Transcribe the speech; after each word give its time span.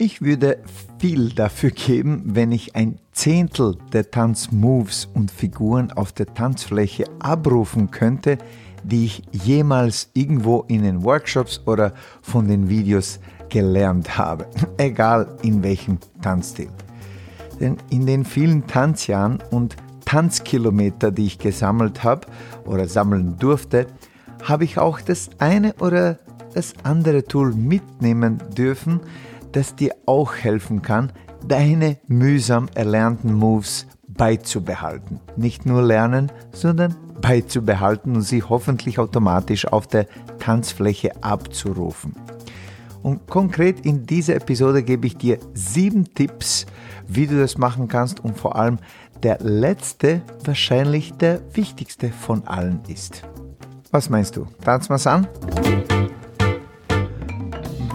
Ich 0.00 0.22
würde 0.22 0.58
viel 1.00 1.30
dafür 1.30 1.72
geben, 1.72 2.22
wenn 2.24 2.52
ich 2.52 2.76
ein 2.76 3.00
Zehntel 3.10 3.76
der 3.92 4.08
Tanzmoves 4.12 5.08
und 5.12 5.28
Figuren 5.28 5.90
auf 5.90 6.12
der 6.12 6.32
Tanzfläche 6.34 7.04
abrufen 7.18 7.90
könnte, 7.90 8.38
die 8.84 9.06
ich 9.06 9.24
jemals 9.32 10.08
irgendwo 10.14 10.64
in 10.68 10.84
den 10.84 11.02
Workshops 11.02 11.60
oder 11.66 11.94
von 12.22 12.46
den 12.46 12.68
Videos 12.68 13.18
gelernt 13.48 14.16
habe, 14.16 14.46
egal 14.76 15.36
in 15.42 15.64
welchem 15.64 15.98
Tanzstil. 16.22 16.68
Denn 17.58 17.76
in 17.90 18.06
den 18.06 18.24
vielen 18.24 18.68
Tanzjahren 18.68 19.42
und 19.50 19.74
Tanzkilometer, 20.04 21.10
die 21.10 21.26
ich 21.26 21.40
gesammelt 21.40 22.04
habe 22.04 22.28
oder 22.66 22.86
sammeln 22.86 23.36
durfte, 23.36 23.88
habe 24.44 24.62
ich 24.62 24.78
auch 24.78 25.00
das 25.00 25.28
eine 25.38 25.74
oder 25.80 26.20
das 26.54 26.74
andere 26.84 27.24
Tool 27.24 27.52
mitnehmen 27.52 28.38
dürfen, 28.56 29.00
das 29.52 29.74
dir 29.74 29.94
auch 30.06 30.34
helfen 30.34 30.82
kann, 30.82 31.12
deine 31.46 31.98
mühsam 32.06 32.68
erlernten 32.74 33.32
Moves 33.32 33.86
beizubehalten. 34.06 35.20
Nicht 35.36 35.66
nur 35.66 35.82
lernen, 35.82 36.32
sondern 36.52 36.94
beizubehalten 37.20 38.16
und 38.16 38.22
sie 38.22 38.42
hoffentlich 38.42 38.98
automatisch 38.98 39.66
auf 39.66 39.86
der 39.86 40.06
Tanzfläche 40.38 41.22
abzurufen. 41.22 42.14
Und 43.02 43.26
konkret 43.28 43.86
in 43.86 44.06
dieser 44.06 44.36
Episode 44.36 44.82
gebe 44.82 45.06
ich 45.06 45.16
dir 45.16 45.38
sieben 45.54 46.12
Tipps, 46.14 46.66
wie 47.06 47.26
du 47.26 47.38
das 47.38 47.56
machen 47.56 47.88
kannst 47.88 48.20
und 48.20 48.36
vor 48.36 48.56
allem 48.56 48.78
der 49.22 49.38
letzte 49.40 50.22
wahrscheinlich 50.44 51.12
der 51.14 51.40
wichtigste 51.54 52.10
von 52.10 52.46
allen 52.46 52.80
ist. 52.88 53.22
Was 53.90 54.10
meinst 54.10 54.36
du? 54.36 54.46
Tanz 54.64 54.88
mal's 54.88 55.06
an? 55.06 55.26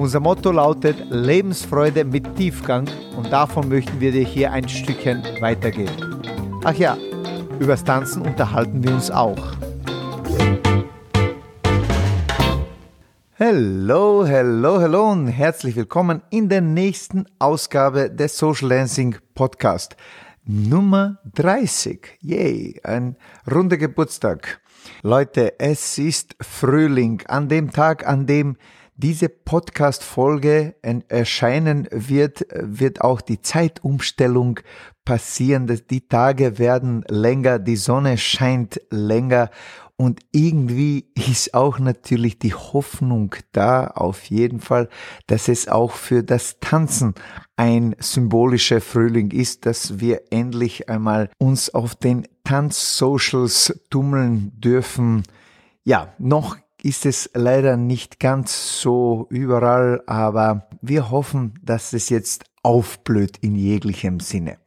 Unser 0.00 0.20
Motto 0.20 0.50
lautet 0.50 0.96
Lebensfreude 1.10 2.06
mit 2.06 2.34
Tiefgang 2.34 2.88
und 3.18 3.30
davon 3.30 3.68
möchten 3.68 4.00
wir 4.00 4.10
dir 4.12 4.24
hier 4.24 4.50
ein 4.50 4.66
Stückchen 4.66 5.22
weitergeben. 5.40 6.22
Ach 6.64 6.72
ja, 6.72 6.96
übers 7.58 7.84
Tanzen 7.84 8.22
unterhalten 8.22 8.82
wir 8.82 8.94
uns 8.94 9.10
auch. 9.10 9.36
Hallo, 13.38 14.26
hallo, 14.26 14.80
hallo 14.80 15.10
und 15.10 15.28
herzlich 15.28 15.76
willkommen 15.76 16.22
in 16.30 16.48
der 16.48 16.62
nächsten 16.62 17.26
Ausgabe 17.38 18.08
des 18.08 18.38
Social 18.38 18.70
Dancing 18.70 19.16
Podcast. 19.34 19.96
Nummer 20.46 21.18
30. 21.34 22.16
Yay, 22.22 22.80
ein 22.84 23.16
runder 23.52 23.76
Geburtstag. 23.76 24.62
Leute, 25.02 25.60
es 25.60 25.98
ist 25.98 26.36
Frühling, 26.40 27.20
an 27.28 27.50
dem 27.50 27.70
Tag, 27.70 28.06
an 28.06 28.26
dem 28.26 28.56
diese 29.00 29.28
Podcast-Folge 29.28 30.74
erscheinen 31.08 31.88
wird, 31.90 32.46
wird 32.52 33.00
auch 33.00 33.20
die 33.20 33.40
Zeitumstellung 33.40 34.60
passieren. 35.04 35.66
Die 35.90 36.06
Tage 36.06 36.58
werden 36.58 37.04
länger, 37.08 37.58
die 37.58 37.76
Sonne 37.76 38.18
scheint 38.18 38.80
länger 38.90 39.50
und 40.00 40.20
irgendwie 40.32 41.08
ist 41.14 41.52
auch 41.52 41.78
natürlich 41.78 42.38
die 42.38 42.54
Hoffnung 42.54 43.34
da, 43.52 43.86
auf 43.86 44.24
jeden 44.24 44.60
Fall, 44.60 44.88
dass 45.26 45.46
es 45.48 45.68
auch 45.68 45.92
für 45.92 46.22
das 46.22 46.58
Tanzen 46.60 47.14
ein 47.56 47.94
symbolischer 47.98 48.80
Frühling 48.80 49.30
ist, 49.30 49.66
dass 49.66 50.00
wir 50.00 50.22
endlich 50.30 50.88
einmal 50.88 51.28
uns 51.36 51.74
auf 51.74 51.94
den 51.96 52.26
Tanz-Socials 52.44 53.78
tummeln 53.90 54.52
dürfen. 54.58 55.22
Ja, 55.84 56.14
noch 56.18 56.56
ist 56.84 57.06
es 57.06 57.30
leider 57.34 57.76
nicht 57.76 58.20
ganz 58.20 58.80
so 58.80 59.26
überall, 59.30 60.02
aber 60.06 60.68
wir 60.80 61.10
hoffen, 61.10 61.54
dass 61.62 61.92
es 61.92 62.08
jetzt 62.08 62.44
aufblüht 62.62 63.38
in 63.38 63.54
jeglichem 63.54 64.20
Sinne. 64.20 64.58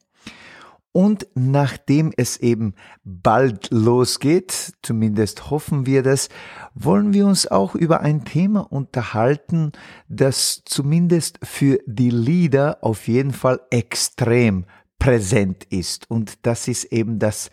Und 0.93 1.27
nachdem 1.33 2.13
es 2.15 2.37
eben 2.37 2.75
bald 3.03 3.71
losgeht, 3.71 4.73
zumindest 4.83 5.49
hoffen 5.49 5.87
wir 5.87 6.03
das, 6.03 6.29
wollen 6.75 7.13
wir 7.13 7.25
uns 7.25 7.47
auch 7.47 7.73
über 7.73 8.01
ein 8.01 8.25
Thema 8.25 8.71
unterhalten, 8.71 9.71
das 10.07 10.61
zumindest 10.65 11.39
für 11.41 11.79
die 11.87 12.11
Lieder 12.11 12.77
auf 12.81 13.07
jeden 13.07 13.33
Fall 13.33 13.59
extrem 13.71 14.65
präsent 14.99 15.65
ist. 15.71 16.11
Und 16.11 16.45
das 16.45 16.67
ist 16.67 16.85
eben 16.85 17.17
das 17.17 17.49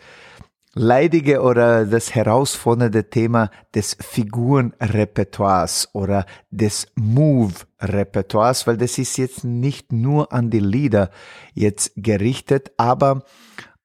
leidige 0.73 1.41
oder 1.41 1.85
das 1.85 2.15
herausfordernde 2.15 3.09
Thema 3.09 3.49
des 3.75 3.97
Figurenrepertoires 3.99 5.89
oder 5.93 6.25
des 6.49 6.87
Move-Repertoires, 6.95 8.67
weil 8.67 8.77
das 8.77 8.97
ist 8.97 9.17
jetzt 9.17 9.43
nicht 9.43 9.91
nur 9.91 10.31
an 10.31 10.49
die 10.49 10.59
Lieder 10.59 11.09
jetzt 11.53 11.91
gerichtet, 11.95 12.71
aber 12.77 13.23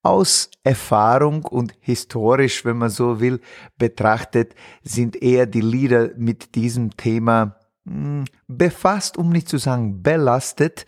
aus 0.02 0.50
Erfahrung 0.62 1.44
und 1.44 1.72
historisch, 1.80 2.64
wenn 2.64 2.78
man 2.78 2.90
so 2.90 3.18
will, 3.18 3.40
betrachtet, 3.76 4.54
sind 4.84 5.20
eher 5.20 5.46
die 5.46 5.60
Lieder 5.60 6.10
mit 6.16 6.54
diesem 6.54 6.96
Thema 6.96 7.56
hm, 7.84 8.24
befasst, 8.46 9.16
um 9.16 9.30
nicht 9.30 9.48
zu 9.48 9.58
sagen 9.58 10.02
belastet, 10.02 10.86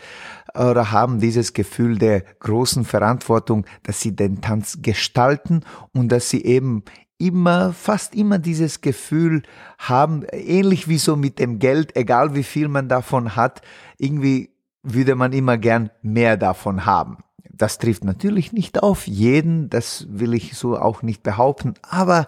oder 0.58 0.90
haben 0.90 1.20
dieses 1.20 1.52
Gefühl 1.52 1.98
der 1.98 2.22
großen 2.40 2.84
Verantwortung, 2.84 3.64
dass 3.84 4.00
sie 4.00 4.14
den 4.14 4.40
Tanz 4.40 4.78
gestalten 4.82 5.62
und 5.94 6.10
dass 6.10 6.30
sie 6.30 6.44
eben 6.44 6.82
immer, 7.18 7.72
fast 7.72 8.14
immer 8.14 8.38
dieses 8.38 8.80
Gefühl 8.80 9.42
haben, 9.78 10.24
ähnlich 10.32 10.88
wie 10.88 10.98
so 10.98 11.16
mit 11.16 11.38
dem 11.38 11.58
Geld, 11.58 11.96
egal 11.96 12.34
wie 12.34 12.42
viel 12.42 12.68
man 12.68 12.88
davon 12.88 13.36
hat, 13.36 13.62
irgendwie 13.98 14.50
würde 14.82 15.14
man 15.14 15.32
immer 15.32 15.58
gern 15.58 15.90
mehr 16.02 16.36
davon 16.36 16.86
haben. 16.86 17.18
Das 17.50 17.78
trifft 17.78 18.04
natürlich 18.04 18.52
nicht 18.52 18.82
auf 18.82 19.06
jeden, 19.08 19.68
das 19.68 20.06
will 20.08 20.32
ich 20.32 20.56
so 20.56 20.78
auch 20.78 21.02
nicht 21.02 21.24
behaupten, 21.24 21.74
aber 21.82 22.26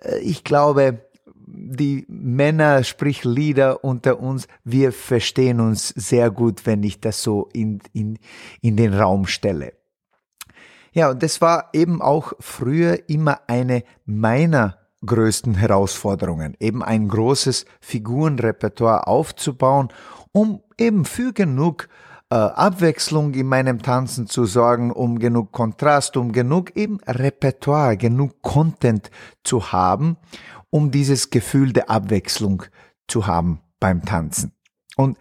äh, 0.00 0.18
ich 0.20 0.44
glaube, 0.44 1.04
die 1.54 2.06
Männer, 2.08 2.82
sprich 2.84 3.24
Lieder 3.24 3.84
unter 3.84 4.20
uns, 4.20 4.48
wir 4.64 4.92
verstehen 4.92 5.60
uns 5.60 5.88
sehr 5.88 6.30
gut, 6.30 6.66
wenn 6.66 6.82
ich 6.82 7.00
das 7.00 7.22
so 7.22 7.48
in, 7.52 7.80
in, 7.92 8.18
in 8.60 8.76
den 8.76 8.94
Raum 8.94 9.26
stelle. 9.26 9.74
Ja, 10.92 11.10
und 11.10 11.22
das 11.22 11.40
war 11.40 11.70
eben 11.72 12.02
auch 12.02 12.32
früher 12.40 13.08
immer 13.08 13.40
eine 13.46 13.82
meiner 14.04 14.78
größten 15.04 15.54
Herausforderungen, 15.54 16.56
eben 16.60 16.82
ein 16.82 17.08
großes 17.08 17.66
Figurenrepertoire 17.80 19.06
aufzubauen, 19.06 19.88
um 20.32 20.62
eben 20.78 21.04
für 21.04 21.32
genug 21.32 21.88
äh, 22.30 22.34
Abwechslung 22.34 23.34
in 23.34 23.46
meinem 23.46 23.82
Tanzen 23.82 24.26
zu 24.26 24.44
sorgen, 24.44 24.92
um 24.92 25.18
genug 25.18 25.50
Kontrast, 25.52 26.16
um 26.16 26.30
genug 26.32 26.76
eben 26.76 26.98
Repertoire, 27.06 27.96
genug 27.96 28.42
Content 28.42 29.10
zu 29.42 29.72
haben 29.72 30.16
um 30.72 30.90
dieses 30.90 31.28
Gefühl 31.28 31.72
der 31.74 31.90
Abwechslung 31.90 32.64
zu 33.06 33.26
haben 33.26 33.60
beim 33.78 34.04
Tanzen. 34.04 34.52
Und 34.96 35.18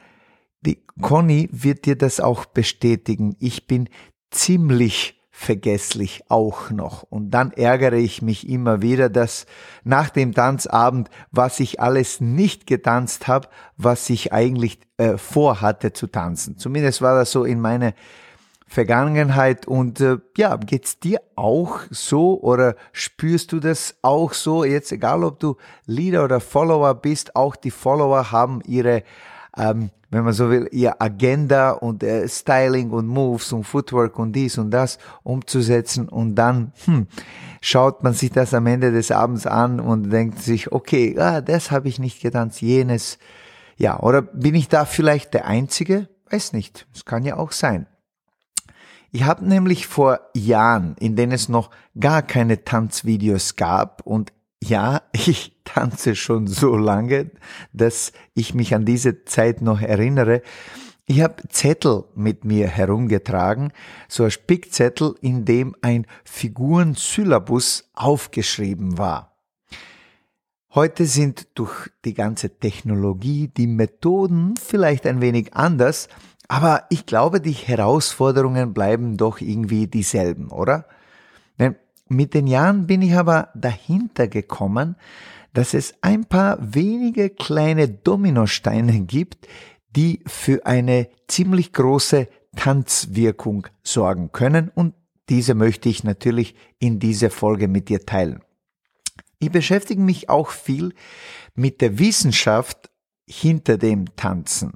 die 0.62 0.80
Conny 1.02 1.50
wird 1.52 1.86
dir 1.86 1.98
das 1.98 2.22
auch 2.22 2.46
bestätigen. 2.46 3.36
Ich 3.40 3.68
bin 3.68 3.90
ziemlich 4.32 5.20
vergesslich 5.30 6.24
auch 6.30 6.70
noch. 6.70 7.04
Und 7.04 7.32
dann 7.32 7.52
ärgere 7.52 7.98
ich 7.98 8.22
mich 8.22 8.48
immer 8.48 8.82
wieder, 8.82 9.10
dass 9.10 9.46
nach 9.84 10.10
dem 10.10 10.34
Tanzabend, 10.34 11.10
was 11.32 11.60
ich 11.60 11.82
alles 11.82 12.22
nicht 12.22 12.66
getanzt 12.66 13.28
habe, 13.28 13.50
was 13.76 14.10
ich 14.10 14.32
eigentlich 14.32 14.80
äh, 14.98 15.18
vorhatte 15.18 15.92
zu 15.92 16.08
tanzen. 16.08 16.58
Zumindest 16.58 17.02
war 17.02 17.16
das 17.16 17.32
so 17.32 17.44
in 17.44 17.60
meiner 17.60 17.94
Vergangenheit 18.72 19.68
und 19.68 20.00
äh, 20.00 20.20
ja, 20.38 20.56
geht's 20.56 20.98
dir 20.98 21.20
auch 21.36 21.82
so 21.90 22.40
oder 22.40 22.76
spürst 22.94 23.52
du 23.52 23.60
das 23.60 23.96
auch 24.02 24.32
so? 24.32 24.64
Jetzt 24.64 24.94
egal, 24.94 25.26
ob 25.26 25.42
du 25.42 25.58
Leader 25.88 26.24
oder 26.24 26.40
Follower 26.40 26.96
bist, 26.96 27.36
auch 27.36 27.58
die 27.58 27.70
Follower 27.70 28.32
haben 28.32 28.62
ihre, 28.66 29.04
ähm, 29.58 29.90
wenn 30.10 30.24
man 30.24 30.32
so 30.32 30.50
will, 30.50 30.70
ihr 30.72 31.02
Agenda 31.02 31.72
und 31.72 32.02
äh, 32.02 32.26
Styling 32.30 32.92
und 32.92 33.08
Moves 33.08 33.52
und 33.52 33.66
Footwork 33.66 34.18
und 34.18 34.32
dies 34.32 34.58
und 34.58 34.72
das 34.72 35.00
umzusetzen 35.24 36.08
und 36.08 36.36
dann 36.36 36.72
hm, 36.86 37.08
schaut 37.60 38.04
man 38.04 38.14
sich 38.14 38.32
das 38.32 38.54
am 38.54 38.68
Ende 38.68 38.94
des 38.94 39.12
Abends 39.12 39.46
an 39.46 39.82
und 39.82 40.12
denkt 40.12 40.40
sich, 40.40 40.72
okay, 40.72 41.20
ah, 41.20 41.42
das 41.42 41.72
habe 41.72 41.90
ich 41.90 42.00
nicht 42.00 42.22
getanzt, 42.22 42.62
jenes. 42.62 43.20
Ja, 43.76 44.00
oder 44.00 44.22
bin 44.22 44.56
ich 44.56 44.70
da 44.70 44.86
vielleicht 44.86 45.34
der 45.34 45.46
Einzige? 45.46 46.08
Weiß 46.30 46.54
nicht. 46.54 46.88
Es 46.96 47.04
kann 47.04 47.26
ja 47.26 47.36
auch 47.36 47.52
sein. 47.52 47.88
Ich 49.14 49.24
habe 49.24 49.46
nämlich 49.46 49.88
vor 49.88 50.22
Jahren, 50.34 50.96
in 50.98 51.18
denen 51.18 51.34
es 51.34 51.50
noch 51.50 51.70
gar 52.00 52.22
keine 52.22 52.64
Tanzvideos 52.64 53.58
gab 53.58 54.02
und 54.06 54.32
ja, 54.64 55.02
ich 55.12 55.60
tanze 55.66 56.16
schon 56.16 56.48
so 56.48 56.78
lange, 56.78 57.32
dass 57.74 58.14
ich 58.34 58.54
mich 58.54 58.74
an 58.74 58.86
diese 58.86 59.26
Zeit 59.26 59.62
noch 59.62 59.82
erinnere. 59.82 60.42
Ich 61.08 61.22
habe 61.22 61.44
Zettel 61.50 62.06
mit 62.16 62.46
mir 62.46 62.68
herumgetragen, 62.68 63.74
so 64.08 64.24
ein 64.24 64.32
Spickzettel, 64.32 65.16
in 65.20 65.44
dem 65.44 65.76
ein 65.82 66.06
Figurensyllabus 66.24 67.90
aufgeschrieben 67.94 68.98
war. 68.98 69.36
Heute 70.74 71.06
sind 71.06 71.50
durch 71.56 71.90
die 72.06 72.14
ganze 72.14 72.50
Technologie 72.60 73.50
die 73.50 73.68
Methoden 73.68 74.54
vielleicht 74.56 75.06
ein 75.06 75.20
wenig 75.20 75.54
anders, 75.54 76.08
aber 76.52 76.84
ich 76.90 77.06
glaube, 77.06 77.40
die 77.40 77.54
Herausforderungen 77.54 78.74
bleiben 78.74 79.16
doch 79.16 79.40
irgendwie 79.40 79.88
dieselben, 79.88 80.50
oder? 80.50 80.86
Mit 82.10 82.34
den 82.34 82.46
Jahren 82.46 82.88
bin 82.88 83.02
ich 83.02 83.16
aber 83.16 83.48
dahinter 83.56 84.28
gekommen, 84.28 84.98
dass 85.54 85.74
es 85.74 85.94
ein 86.02 86.26
paar 86.26 86.58
wenige 86.60 87.30
kleine 87.30 87.88
Dominosteine 87.88 89.00
gibt, 89.00 89.48
die 89.96 90.20
für 90.28 90.66
eine 90.66 91.08
ziemlich 91.30 91.72
große 91.72 92.28
Tanzwirkung 92.58 93.68
sorgen 93.82 94.34
können 94.34 94.72
und 94.76 94.94
diese 95.30 95.56
möchte 95.56 95.88
ich 95.88 96.04
natürlich 96.04 96.54
in 96.80 97.00
dieser 97.00 97.30
Folge 97.30 97.70
mit 97.70 97.88
dir 97.88 98.06
teilen. 98.06 98.42
Ich 99.40 99.52
beschäftige 99.52 100.02
mich 100.02 100.30
auch 100.30 100.50
viel 100.50 100.94
mit 101.56 101.80
der 101.80 101.98
Wissenschaft 101.98 102.92
hinter 103.26 103.78
dem 103.78 104.18
Tanzen. 104.18 104.74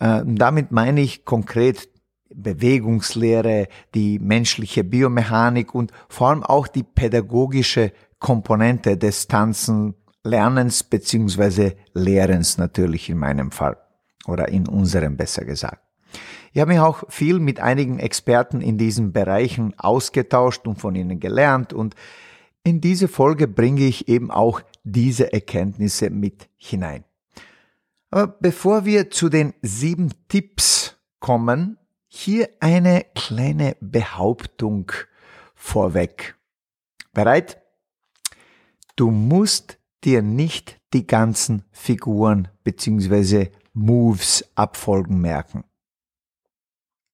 Äh, 0.00 0.22
damit 0.24 0.72
meine 0.72 1.00
ich 1.00 1.24
konkret 1.24 1.88
Bewegungslehre, 2.34 3.68
die 3.94 4.18
menschliche 4.18 4.84
Biomechanik 4.84 5.74
und 5.74 5.92
vor 6.08 6.30
allem 6.30 6.42
auch 6.42 6.66
die 6.66 6.82
pädagogische 6.82 7.92
Komponente 8.18 8.96
des 8.96 9.28
Tanzen, 9.28 9.94
Lernens 10.24 10.84
beziehungsweise 10.84 11.74
Lehrens 11.94 12.56
natürlich 12.56 13.10
in 13.10 13.18
meinem 13.18 13.50
Fall 13.50 13.76
oder 14.26 14.48
in 14.48 14.68
unserem 14.68 15.16
besser 15.16 15.44
gesagt. 15.44 15.80
Ich 16.52 16.60
habe 16.60 16.72
mich 16.72 16.80
auch 16.80 17.04
viel 17.08 17.40
mit 17.40 17.60
einigen 17.60 17.98
Experten 17.98 18.60
in 18.60 18.78
diesen 18.78 19.12
Bereichen 19.12 19.74
ausgetauscht 19.78 20.66
und 20.66 20.78
von 20.78 20.94
ihnen 20.94 21.18
gelernt 21.18 21.72
und 21.72 21.96
in 22.62 22.80
diese 22.80 23.08
Folge 23.08 23.48
bringe 23.48 23.82
ich 23.82 24.08
eben 24.08 24.30
auch 24.30 24.60
diese 24.84 25.32
Erkenntnisse 25.32 26.10
mit 26.10 26.48
hinein. 26.56 27.04
Aber 28.12 28.26
bevor 28.26 28.84
wir 28.84 29.10
zu 29.10 29.30
den 29.30 29.54
sieben 29.62 30.12
Tipps 30.28 30.98
kommen, 31.18 31.78
hier 32.08 32.50
eine 32.60 33.06
kleine 33.14 33.74
Behauptung 33.80 34.92
vorweg. 35.54 36.36
Bereit? 37.14 37.62
Du 38.96 39.10
musst 39.10 39.78
dir 40.04 40.20
nicht 40.20 40.78
die 40.92 41.06
ganzen 41.06 41.64
Figuren 41.72 42.48
bzw. 42.64 43.48
Moves 43.72 44.44
abfolgen 44.56 45.22
merken. 45.22 45.64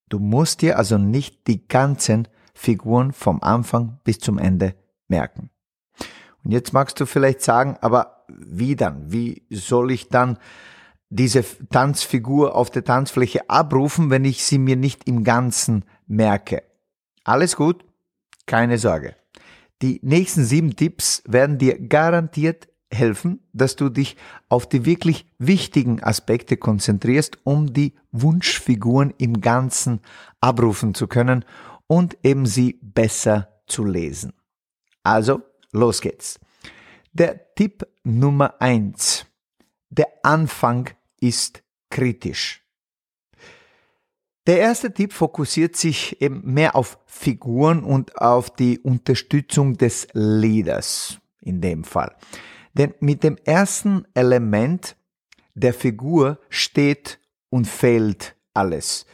Du 0.08 0.18
musst 0.18 0.62
dir 0.62 0.78
also 0.78 0.98
nicht 0.98 1.46
die 1.46 1.68
ganzen 1.68 2.26
Figuren 2.54 3.12
vom 3.12 3.40
Anfang 3.40 4.00
bis 4.02 4.18
zum 4.18 4.36
Ende 4.36 4.74
merken. 5.06 5.50
Und 6.42 6.50
jetzt 6.50 6.72
magst 6.72 6.98
du 6.98 7.06
vielleicht 7.06 7.42
sagen, 7.42 7.76
aber 7.82 8.24
wie 8.26 8.74
dann? 8.74 9.12
Wie 9.12 9.46
soll 9.48 9.92
ich 9.92 10.08
dann 10.08 10.38
diese 11.10 11.44
Tanzfigur 11.70 12.54
auf 12.54 12.70
der 12.70 12.84
Tanzfläche 12.84 13.48
abrufen, 13.48 14.10
wenn 14.10 14.24
ich 14.24 14.44
sie 14.44 14.58
mir 14.58 14.76
nicht 14.76 15.08
im 15.08 15.24
Ganzen 15.24 15.84
merke. 16.06 16.62
Alles 17.24 17.56
gut, 17.56 17.84
keine 18.46 18.78
Sorge. 18.78 19.16
Die 19.80 20.00
nächsten 20.02 20.44
sieben 20.44 20.76
Tipps 20.76 21.22
werden 21.26 21.58
dir 21.58 21.78
garantiert 21.78 22.68
helfen, 22.90 23.40
dass 23.52 23.76
du 23.76 23.90
dich 23.90 24.16
auf 24.48 24.68
die 24.68 24.84
wirklich 24.84 25.26
wichtigen 25.38 26.02
Aspekte 26.02 26.56
konzentrierst, 26.56 27.38
um 27.44 27.72
die 27.72 27.94
Wunschfiguren 28.10 29.12
im 29.18 29.40
Ganzen 29.40 30.00
abrufen 30.40 30.94
zu 30.94 31.06
können 31.06 31.44
und 31.86 32.16
eben 32.22 32.46
sie 32.46 32.78
besser 32.82 33.48
zu 33.66 33.84
lesen. 33.84 34.32
Also, 35.02 35.42
los 35.70 36.00
geht's. 36.00 36.40
Der 37.12 37.54
Tipp 37.54 37.86
Nummer 38.04 38.60
eins: 38.60 39.26
Der 39.90 40.08
Anfang 40.22 40.90
ist 41.20 41.62
kritisch. 41.90 42.62
Der 44.46 44.60
erste 44.60 44.92
Tipp 44.94 45.12
fokussiert 45.12 45.76
sich 45.76 46.22
eben 46.22 46.40
mehr 46.44 46.74
auf 46.74 46.98
Figuren 47.04 47.84
und 47.84 48.16
auf 48.16 48.48
die 48.48 48.78
Unterstützung 48.78 49.76
des 49.76 50.08
Leaders 50.14 51.18
in 51.42 51.60
dem 51.60 51.84
Fall. 51.84 52.16
Denn 52.72 52.94
mit 53.00 53.24
dem 53.24 53.36
ersten 53.44 54.06
Element 54.14 54.96
der 55.54 55.74
Figur 55.74 56.38
steht 56.48 57.20
und 57.50 57.66
fällt 57.66 58.36
alles. 58.54 59.04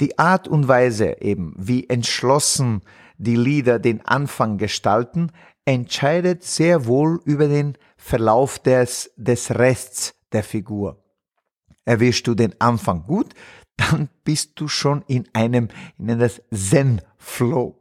Die 0.00 0.18
Art 0.18 0.48
und 0.48 0.66
Weise 0.66 1.20
eben, 1.20 1.54
wie 1.58 1.88
entschlossen 1.90 2.80
die 3.18 3.36
Lieder 3.36 3.78
den 3.78 4.04
Anfang 4.06 4.56
gestalten, 4.56 5.30
entscheidet 5.66 6.42
sehr 6.42 6.86
wohl 6.86 7.20
über 7.24 7.48
den 7.48 7.76
Verlauf 7.98 8.58
des, 8.58 9.12
des 9.16 9.50
Rests 9.50 10.14
der 10.32 10.42
Figur. 10.42 10.96
Erwischst 11.90 12.28
du 12.28 12.36
den 12.36 12.54
Anfang 12.60 13.02
gut, 13.02 13.34
dann 13.76 14.10
bist 14.22 14.52
du 14.60 14.68
schon 14.68 15.02
in 15.08 15.24
einem, 15.32 15.66
in 15.98 16.20
das 16.20 16.40
Zen-Flow. 16.54 17.80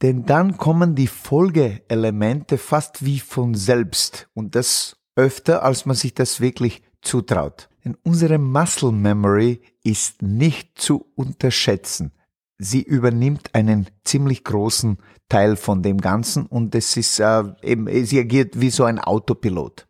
Denn 0.00 0.24
dann 0.24 0.56
kommen 0.56 0.94
die 0.94 1.08
Folgeelemente 1.08 2.56
fast 2.56 3.04
wie 3.04 3.20
von 3.20 3.54
selbst 3.54 4.30
und 4.32 4.54
das 4.54 4.96
öfter, 5.14 5.62
als 5.62 5.84
man 5.84 5.94
sich 5.94 6.14
das 6.14 6.40
wirklich 6.40 6.84
zutraut. 7.02 7.68
Denn 7.84 7.98
unsere 8.02 8.38
Muscle 8.38 8.92
Memory 8.92 9.60
ist 9.82 10.22
nicht 10.22 10.78
zu 10.78 11.04
unterschätzen. 11.14 12.12
Sie 12.56 12.82
übernimmt 12.82 13.54
einen 13.54 13.88
ziemlich 14.04 14.42
großen 14.42 14.96
Teil 15.28 15.56
von 15.56 15.82
dem 15.82 16.00
Ganzen 16.00 16.46
und 16.46 16.74
es 16.74 16.96
ist 16.96 17.20
äh, 17.20 17.42
eben, 17.60 18.06
sie 18.06 18.20
agiert 18.20 18.58
wie 18.58 18.70
so 18.70 18.84
ein 18.84 18.98
Autopilot. 18.98 19.86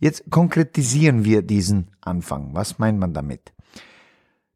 Jetzt 0.00 0.30
konkretisieren 0.30 1.24
wir 1.24 1.42
diesen 1.42 1.90
Anfang. 2.00 2.54
Was 2.54 2.78
meint 2.78 2.98
man 2.98 3.12
damit? 3.12 3.52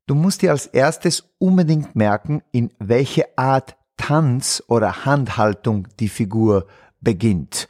Du 0.07 0.15
musst 0.15 0.43
dir 0.43 0.51
als 0.51 0.67
erstes 0.67 1.35
unbedingt 1.39 1.95
merken, 1.95 2.43
in 2.51 2.71
welche 2.79 3.39
Art 3.39 3.77
Tanz 3.97 4.63
oder 4.69 5.05
Handhaltung 5.05 5.87
die 6.01 6.09
Figur 6.09 6.67
beginnt. 7.01 7.69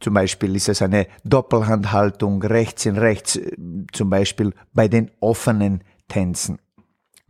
Zum 0.00 0.14
Beispiel 0.14 0.54
ist 0.54 0.68
es 0.68 0.80
eine 0.80 1.08
Doppelhandhaltung 1.24 2.42
rechts 2.42 2.86
in 2.86 2.96
rechts, 2.96 3.36
äh, 3.36 3.56
zum 3.92 4.10
Beispiel 4.10 4.54
bei 4.72 4.86
den 4.86 5.10
offenen 5.20 5.82
Tänzen. 6.06 6.58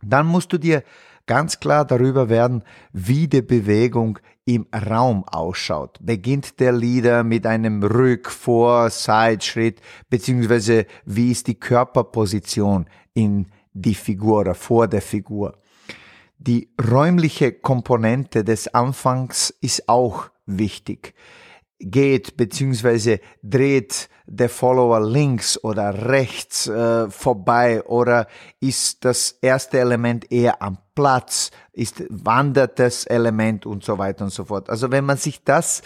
Dann 0.02 0.26
musst 0.26 0.52
du 0.52 0.58
dir 0.58 0.82
ganz 1.28 1.60
klar 1.60 1.84
darüber 1.84 2.28
werden, 2.28 2.64
wie 2.92 3.28
die 3.28 3.42
Bewegung 3.42 4.18
im 4.44 4.66
Raum 4.74 5.22
ausschaut. 5.24 5.98
Beginnt 6.00 6.58
der 6.58 6.72
Lieder 6.72 7.22
mit 7.22 7.46
einem 7.46 7.84
Rück-, 7.84 8.30
Vor-, 8.30 8.90
Side-Schritt, 8.90 9.80
beziehungsweise 10.10 10.86
wie 11.04 11.30
ist 11.30 11.46
die 11.46 11.60
Körperposition 11.60 12.86
in 13.14 13.46
die 13.72 13.94
Figur 13.94 14.40
oder 14.40 14.56
vor 14.56 14.88
der 14.88 15.02
Figur. 15.02 15.56
Die 16.38 16.70
räumliche 16.90 17.52
Komponente 17.52 18.42
des 18.42 18.74
Anfangs 18.74 19.54
ist 19.60 19.88
auch 19.88 20.30
wichtig 20.46 21.14
geht 21.80 22.36
beziehungsweise 22.36 23.20
dreht 23.42 24.08
der 24.26 24.48
Follower 24.48 25.00
links 25.00 25.62
oder 25.62 26.08
rechts 26.08 26.66
äh, 26.66 27.08
vorbei 27.10 27.82
oder 27.84 28.26
ist 28.60 29.04
das 29.04 29.38
erste 29.40 29.78
Element 29.78 30.30
eher 30.30 30.60
am 30.60 30.78
Platz, 30.94 31.50
ist 31.72 32.04
wandert 32.10 32.78
das 32.78 33.04
Element 33.06 33.64
und 33.64 33.84
so 33.84 33.98
weiter 33.98 34.24
und 34.24 34.32
so 34.32 34.44
fort. 34.44 34.68
Also 34.68 34.90
wenn 34.90 35.04
man 35.04 35.16
sich 35.16 35.44
das 35.44 35.82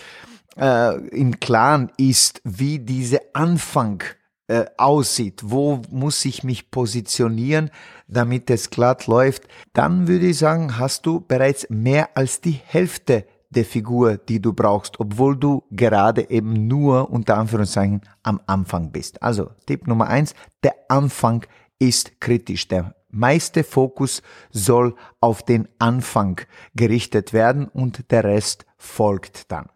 äh, 0.56 0.96
im 1.08 1.38
Klaren 1.38 1.92
ist, 1.98 2.40
wie 2.44 2.78
diese 2.78 3.20
Anfang 3.34 4.02
äh, 4.48 4.64
aussieht, 4.76 5.40
wo 5.44 5.82
muss 5.90 6.24
ich 6.24 6.42
mich 6.42 6.70
positionieren, 6.70 7.70
damit 8.08 8.50
es 8.50 8.70
glatt 8.70 9.06
läuft, 9.06 9.44
dann 9.72 10.08
würde 10.08 10.26
ich 10.26 10.38
sagen, 10.38 10.78
hast 10.78 11.06
du 11.06 11.20
bereits 11.20 11.68
mehr 11.70 12.16
als 12.16 12.40
die 12.40 12.60
Hälfte 12.64 13.26
der 13.54 13.64
Figur, 13.64 14.16
die 14.16 14.40
du 14.40 14.52
brauchst, 14.52 14.98
obwohl 15.00 15.36
du 15.36 15.62
gerade 15.70 16.30
eben 16.30 16.66
nur 16.66 17.10
unter 17.10 17.36
Anführungszeichen 17.36 18.00
am 18.22 18.40
Anfang 18.46 18.90
bist. 18.90 19.22
Also 19.22 19.50
Tipp 19.66 19.86
Nummer 19.86 20.08
eins, 20.08 20.34
der 20.62 20.74
Anfang 20.88 21.44
ist 21.78 22.20
kritisch. 22.20 22.68
Der 22.68 22.94
meiste 23.10 23.62
Fokus 23.64 24.22
soll 24.50 24.94
auf 25.20 25.42
den 25.42 25.68
Anfang 25.78 26.40
gerichtet 26.74 27.32
werden 27.32 27.68
und 27.68 28.10
der 28.10 28.24
Rest 28.24 28.64
folgt 28.76 29.50
dann. 29.52 29.66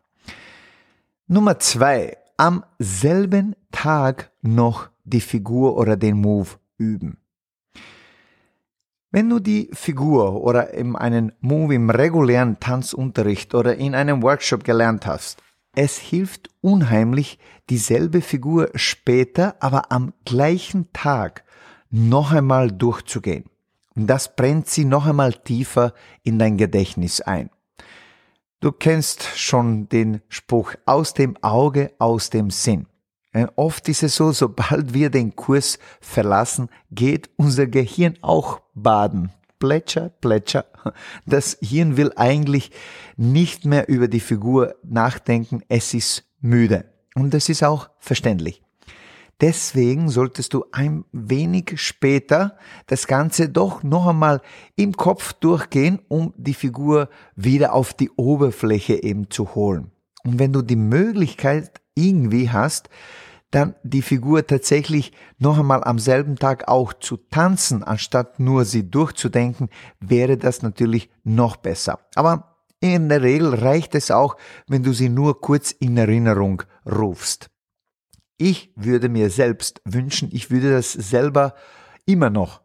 Nummer 1.26 1.58
zwei, 1.58 2.16
am 2.36 2.64
selben 2.78 3.56
Tag 3.72 4.30
noch 4.42 4.88
die 5.04 5.20
Figur 5.20 5.76
oder 5.76 5.96
den 5.96 6.20
Move 6.20 6.50
üben. 6.78 7.18
Wenn 9.12 9.30
du 9.30 9.38
die 9.38 9.70
Figur 9.72 10.42
oder 10.42 10.74
in 10.74 10.96
einen 10.96 11.32
Move 11.40 11.74
im 11.74 11.90
regulären 11.90 12.58
Tanzunterricht 12.58 13.54
oder 13.54 13.76
in 13.76 13.94
einem 13.94 14.22
Workshop 14.22 14.64
gelernt 14.64 15.06
hast, 15.06 15.42
es 15.74 15.98
hilft 15.98 16.50
unheimlich, 16.60 17.38
dieselbe 17.70 18.20
Figur 18.20 18.70
später, 18.74 19.56
aber 19.60 19.92
am 19.92 20.12
gleichen 20.24 20.92
Tag 20.92 21.44
noch 21.90 22.32
einmal 22.32 22.72
durchzugehen. 22.72 23.44
Und 23.94 24.08
das 24.08 24.34
brennt 24.34 24.68
sie 24.68 24.84
noch 24.84 25.06
einmal 25.06 25.32
tiefer 25.32 25.94
in 26.22 26.38
dein 26.38 26.56
Gedächtnis 26.56 27.20
ein. 27.20 27.50
Du 28.60 28.72
kennst 28.72 29.22
schon 29.36 29.88
den 29.88 30.22
Spruch 30.28 30.74
aus 30.86 31.14
dem 31.14 31.36
Auge, 31.42 31.92
aus 31.98 32.30
dem 32.30 32.50
Sinn. 32.50 32.86
Oft 33.56 33.88
ist 33.88 34.02
es 34.02 34.16
so, 34.16 34.32
sobald 34.32 34.94
wir 34.94 35.10
den 35.10 35.36
Kurs 35.36 35.78
verlassen, 36.00 36.68
geht 36.90 37.28
unser 37.36 37.66
Gehirn 37.66 38.14
auch 38.22 38.62
baden. 38.74 39.30
Plätscher, 39.58 40.10
Plätscher. 40.20 40.66
Das 41.26 41.58
Hirn 41.60 41.96
will 41.96 42.12
eigentlich 42.16 42.70
nicht 43.16 43.64
mehr 43.64 43.88
über 43.88 44.08
die 44.08 44.20
Figur 44.20 44.76
nachdenken, 44.84 45.62
es 45.68 45.94
ist 45.94 46.24
müde. 46.40 46.84
Und 47.14 47.34
das 47.34 47.48
ist 47.48 47.64
auch 47.64 47.90
verständlich. 47.98 48.62
Deswegen 49.40 50.08
solltest 50.08 50.54
du 50.54 50.64
ein 50.72 51.04
wenig 51.12 51.74
später 51.76 52.56
das 52.86 53.06
Ganze 53.06 53.50
doch 53.50 53.82
noch 53.82 54.06
einmal 54.06 54.40
im 54.76 54.96
Kopf 54.96 55.34
durchgehen, 55.34 56.00
um 56.08 56.32
die 56.38 56.54
Figur 56.54 57.10
wieder 57.34 57.74
auf 57.74 57.92
die 57.92 58.10
Oberfläche 58.10 59.02
eben 59.02 59.28
zu 59.30 59.54
holen. 59.54 59.90
Und 60.24 60.38
wenn 60.38 60.52
du 60.54 60.62
die 60.62 60.76
Möglichkeit 60.76 61.82
irgendwie 61.94 62.50
hast, 62.50 62.88
dann 63.50 63.74
die 63.82 64.02
Figur 64.02 64.46
tatsächlich 64.46 65.12
noch 65.38 65.58
einmal 65.58 65.84
am 65.84 65.98
selben 65.98 66.36
Tag 66.36 66.68
auch 66.68 66.92
zu 66.92 67.16
tanzen, 67.16 67.84
anstatt 67.84 68.40
nur 68.40 68.64
sie 68.64 68.90
durchzudenken, 68.90 69.68
wäre 70.00 70.36
das 70.36 70.62
natürlich 70.62 71.10
noch 71.24 71.56
besser. 71.56 72.00
Aber 72.14 72.56
in 72.80 73.08
der 73.08 73.22
Regel 73.22 73.54
reicht 73.54 73.94
es 73.94 74.10
auch, 74.10 74.36
wenn 74.66 74.82
du 74.82 74.92
sie 74.92 75.08
nur 75.08 75.40
kurz 75.40 75.70
in 75.70 75.96
Erinnerung 75.96 76.62
rufst. 76.84 77.50
Ich 78.36 78.72
würde 78.76 79.08
mir 79.08 79.30
selbst 79.30 79.80
wünschen, 79.84 80.28
ich 80.32 80.50
würde 80.50 80.72
das 80.72 80.92
selber 80.92 81.54
immer 82.04 82.28
noch 82.28 82.60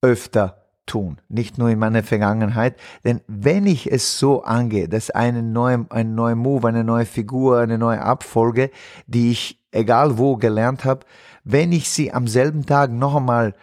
öfter 0.00 0.62
tun, 0.86 1.20
nicht 1.28 1.58
nur 1.58 1.68
in 1.68 1.78
meiner 1.78 2.02
Vergangenheit, 2.02 2.76
denn 3.04 3.20
wenn 3.26 3.66
ich 3.66 3.92
es 3.92 4.18
so 4.18 4.42
angehe, 4.42 4.88
dass 4.88 5.10
eine 5.10 5.42
neue, 5.42 5.86
ein 5.90 6.14
neuer 6.14 6.34
Move, 6.34 6.66
eine 6.66 6.82
neue 6.82 7.06
Figur, 7.06 7.60
eine 7.60 7.78
neue 7.78 8.00
Abfolge, 8.00 8.70
die 9.06 9.30
ich 9.30 9.61
egal 9.72 10.18
wo 10.18 10.36
gelernt 10.36 10.84
habe, 10.84 11.04
wenn 11.44 11.72
ich 11.72 11.90
sie 11.90 12.12
am 12.12 12.28
selben 12.28 12.64
Tag 12.66 12.92
noch 12.92 13.16
einmal 13.16 13.54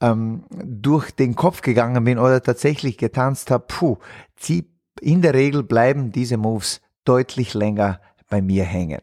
ähm, 0.00 0.44
durch 0.50 1.10
den 1.12 1.34
Kopf 1.34 1.62
gegangen 1.62 2.04
bin 2.04 2.18
oder 2.18 2.42
tatsächlich 2.42 2.98
getanzt 2.98 3.50
habe, 3.50 3.64
puh, 3.66 3.96
sie, 4.38 4.70
in 5.00 5.22
der 5.22 5.34
Regel 5.34 5.62
bleiben 5.62 6.12
diese 6.12 6.36
Moves 6.36 6.80
deutlich 7.04 7.54
länger 7.54 8.00
bei 8.28 8.42
mir 8.42 8.64
hängen. 8.64 9.00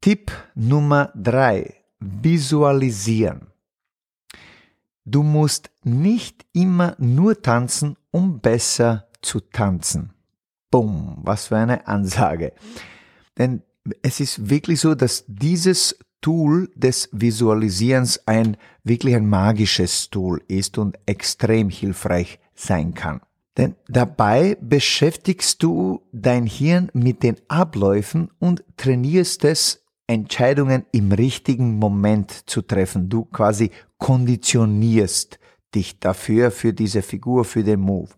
Tipp 0.00 0.32
Nummer 0.54 1.12
drei: 1.14 1.74
Visualisieren. 2.00 3.48
Du 5.04 5.22
musst 5.22 5.70
nicht 5.82 6.46
immer 6.52 6.94
nur 6.98 7.42
tanzen, 7.42 7.96
um 8.10 8.40
besser 8.40 9.08
zu 9.22 9.40
tanzen. 9.40 10.12
Bumm, 10.70 11.18
was 11.22 11.48
für 11.48 11.56
eine 11.56 11.86
Ansage. 11.88 12.52
Denn 13.36 13.62
es 14.02 14.20
ist 14.20 14.50
wirklich 14.50 14.80
so, 14.80 14.94
dass 14.94 15.24
dieses 15.26 15.98
Tool 16.20 16.70
des 16.74 17.08
Visualisierens 17.12 18.26
ein 18.26 18.56
wirklich 18.84 19.14
ein 19.14 19.28
magisches 19.28 20.10
Tool 20.10 20.42
ist 20.48 20.78
und 20.78 20.98
extrem 21.06 21.70
hilfreich 21.70 22.38
sein 22.54 22.94
kann. 22.94 23.20
Denn 23.56 23.74
dabei 23.88 24.56
beschäftigst 24.60 25.62
du 25.62 26.02
dein 26.12 26.46
Hirn 26.46 26.90
mit 26.92 27.22
den 27.22 27.36
Abläufen 27.48 28.30
und 28.38 28.64
trainierst 28.76 29.44
es 29.44 29.84
Entscheidungen 30.06 30.84
im 30.92 31.12
richtigen 31.12 31.78
Moment 31.78 32.48
zu 32.48 32.62
treffen. 32.62 33.08
Du 33.08 33.24
quasi 33.24 33.70
konditionierst 33.98 35.38
dich 35.74 35.98
dafür, 36.00 36.50
für 36.50 36.72
diese 36.72 37.02
Figur, 37.02 37.44
für 37.44 37.62
den 37.62 37.80
Move. 37.80 38.08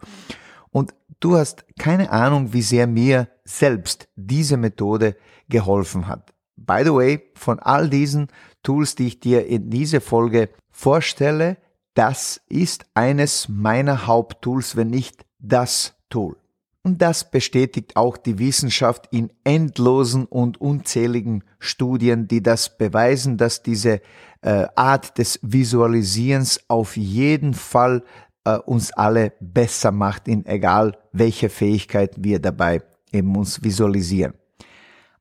Und 0.73 0.95
du 1.21 1.37
hast 1.37 1.65
keine 1.79 2.11
Ahnung, 2.11 2.53
wie 2.53 2.63
sehr 2.63 2.87
mir 2.87 3.29
selbst 3.45 4.09
diese 4.17 4.57
Methode 4.57 5.17
geholfen 5.49 6.09
hat. 6.09 6.33
By 6.57 6.83
the 6.85 6.93
way, 6.93 7.23
von 7.35 7.59
all 7.61 7.89
diesen 7.89 8.29
Tools, 8.63 8.95
die 8.95 9.09
ich 9.09 9.21
dir 9.21 9.47
in 9.47 9.71
dieser 9.71 10.01
Folge 10.01 10.49
vorstelle, 10.71 11.59
das 11.95 12.41
ist 12.49 12.87
eines 12.95 13.49
meiner 13.49 14.07
Haupttools, 14.07 14.77
wenn 14.77 14.89
nicht 14.89 15.25
das 15.39 15.95
Tool. 16.09 16.37
Und 16.85 17.01
das 17.01 17.31
bestätigt 17.31 17.97
auch 17.97 18.17
die 18.17 18.39
Wissenschaft 18.39 19.07
in 19.13 19.31
endlosen 19.45 20.25
und 20.25 20.61
unzähligen 20.61 21.45
Studien, 21.61 22.27
die 22.27 22.43
das 22.43 22.77
beweisen, 22.77 23.37
dass 23.37 23.63
diese 23.63 24.01
äh, 24.41 24.67
Art 24.75 25.19
des 25.19 25.39
Visualisierens 25.43 26.61
auf 26.69 26.97
jeden 26.97 27.55
Fall 27.55 28.03
äh, 28.45 28.57
uns 28.59 28.93
alle 28.93 29.33
besser 29.41 29.93
macht, 29.93 30.29
in 30.29 30.47
egal 30.47 30.99
welche 31.13 31.49
Fähigkeit 31.49 32.15
wir 32.19 32.41
dabei 32.41 32.83
eben 33.13 33.37
uns 33.37 33.63
visualisieren. 33.63 34.35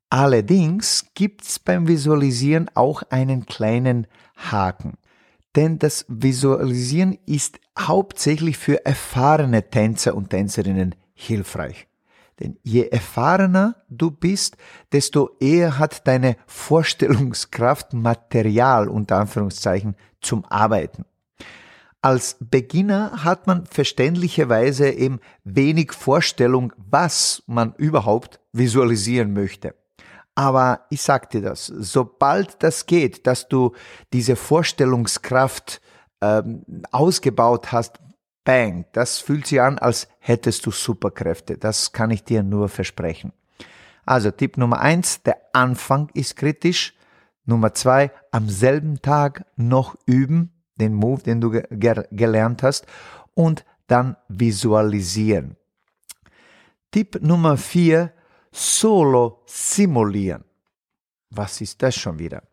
Allerdings 0.09 1.05
gibt's 1.13 1.59
beim 1.59 1.87
Visualisieren 1.87 2.69
auch 2.73 3.03
einen 3.09 3.45
kleinen 3.45 4.07
Haken. 4.35 4.97
Denn 5.55 5.79
das 5.79 6.05
Visualisieren 6.07 7.17
ist 7.25 7.59
hauptsächlich 7.77 8.57
für 8.57 8.85
erfahrene 8.85 9.69
Tänzer 9.69 10.15
und 10.15 10.29
Tänzerinnen 10.29 10.95
hilfreich. 11.13 11.87
Denn 12.39 12.57
je 12.63 12.87
erfahrener 12.87 13.75
du 13.87 14.11
bist, 14.11 14.57
desto 14.91 15.29
eher 15.39 15.77
hat 15.77 16.07
deine 16.07 16.37
Vorstellungskraft 16.47 17.93
Material 17.93 18.89
unter 18.89 19.17
Anführungszeichen 19.17 19.95
zum 20.21 20.43
Arbeiten. 20.45 21.05
Als 22.03 22.37
Beginner 22.39 23.23
hat 23.23 23.45
man 23.45 23.67
verständlicherweise 23.67 24.89
eben 24.89 25.19
wenig 25.43 25.93
Vorstellung, 25.93 26.73
was 26.77 27.43
man 27.45 27.75
überhaupt 27.77 28.39
visualisieren 28.53 29.33
möchte. 29.33 29.75
Aber 30.33 30.87
ich 30.89 31.01
sag 31.03 31.29
dir 31.29 31.41
das, 31.41 31.67
sobald 31.67 32.63
das 32.63 32.87
geht, 32.87 33.27
dass 33.27 33.47
du 33.47 33.73
diese 34.13 34.35
Vorstellungskraft 34.35 35.81
ähm, 36.21 36.63
ausgebaut 36.91 37.71
hast, 37.71 37.99
Bang, 38.43 38.85
das 38.93 39.19
fühlt 39.19 39.45
sich 39.45 39.61
an, 39.61 39.77
als 39.77 40.07
hättest 40.17 40.65
du 40.65 40.71
Superkräfte. 40.71 41.59
Das 41.59 41.91
kann 41.91 42.09
ich 42.09 42.23
dir 42.23 42.41
nur 42.41 42.69
versprechen. 42.69 43.33
Also 44.03 44.31
Tipp 44.31 44.57
Nummer 44.57 44.79
eins, 44.79 45.21
der 45.21 45.37
Anfang 45.53 46.09
ist 46.15 46.35
kritisch. 46.35 46.95
Nummer 47.45 47.75
zwei, 47.75 48.11
am 48.31 48.49
selben 48.49 49.01
Tag 49.01 49.45
noch 49.55 49.95
üben, 50.07 50.51
den 50.81 50.93
Move, 50.93 51.23
den 51.23 51.39
du 51.39 51.49
ge 51.51 51.63
gelernt 52.11 52.63
hast, 52.63 52.85
und 53.33 53.63
dann 53.87 54.17
visualisieren. 54.27 55.55
Tipp 56.91 57.21
Nummer 57.21 57.55
vier, 57.55 58.11
solo 58.51 59.43
simulieren. 59.45 60.43
Was 61.29 61.61
ist 61.61 61.81
das 61.81 61.95
schon 61.95 62.19
wieder? 62.19 62.43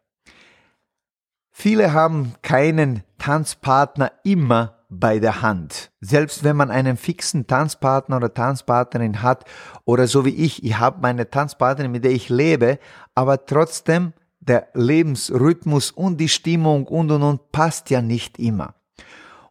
Viele 1.51 1.93
haben 1.93 2.35
keinen 2.43 3.03
Tanzpartner 3.19 4.13
immer 4.23 4.79
bei 4.89 5.19
der 5.19 5.43
Hand. 5.43 5.91
Selbst 6.01 6.45
wenn 6.45 6.57
man 6.57 6.71
einen 6.71 6.97
fixen 6.97 7.47
Tanzpartner 7.47 8.17
oder 8.17 8.33
Tanzpartnerin 8.33 9.23
hat 9.23 9.45
oder 9.85 10.07
so 10.07 10.25
wie 10.25 10.35
ich, 10.35 10.63
ich 10.63 10.79
habe 10.79 11.01
meine 11.01 11.29
Tanzpartnerin, 11.29 11.91
mit 11.91 12.05
der 12.05 12.13
ich 12.13 12.29
lebe, 12.29 12.79
aber 13.15 13.45
trotzdem 13.45 14.13
der 14.41 14.69
Lebensrhythmus 14.75 15.91
und 15.91 16.19
die 16.19 16.29
Stimmung 16.29 16.87
und 16.87 17.11
und 17.11 17.23
und 17.23 17.53
passt 17.53 17.91
ja 17.91 18.03
nicht 18.03 18.39
immer. 18.39 18.75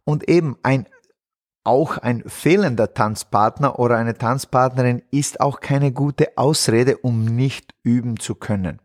Und 0.03 0.29
eben 0.29 0.57
ein 0.63 0.87
auch 1.67 1.97
ein 1.97 2.23
fehlender 2.25 2.93
Tanzpartner 2.93 3.77
oder 3.77 3.97
eine 3.97 4.17
Tanzpartnerin 4.17 5.01
ist 5.11 5.41
auch 5.41 5.59
keine 5.59 5.91
gute 5.91 6.37
Ausrede, 6.37 6.97
um 6.99 7.25
nicht 7.25 7.75
üben 7.83 8.17
zu 8.17 8.35
können. 8.35 8.79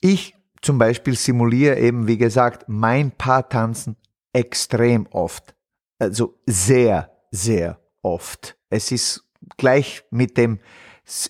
Ich 0.00 0.36
zum 0.62 0.78
Beispiel 0.78 1.16
simuliere 1.16 1.76
eben, 1.76 2.06
wie 2.06 2.18
gesagt, 2.18 2.68
mein 2.68 3.10
Paartanzen 3.10 3.96
extrem 4.32 5.06
oft. 5.08 5.56
Also 5.98 6.38
sehr, 6.46 7.10
sehr 7.32 7.80
oft. 8.02 8.56
Es 8.70 8.92
ist 8.92 9.24
gleich 9.56 10.04
mit 10.10 10.36
dem, 10.36 10.60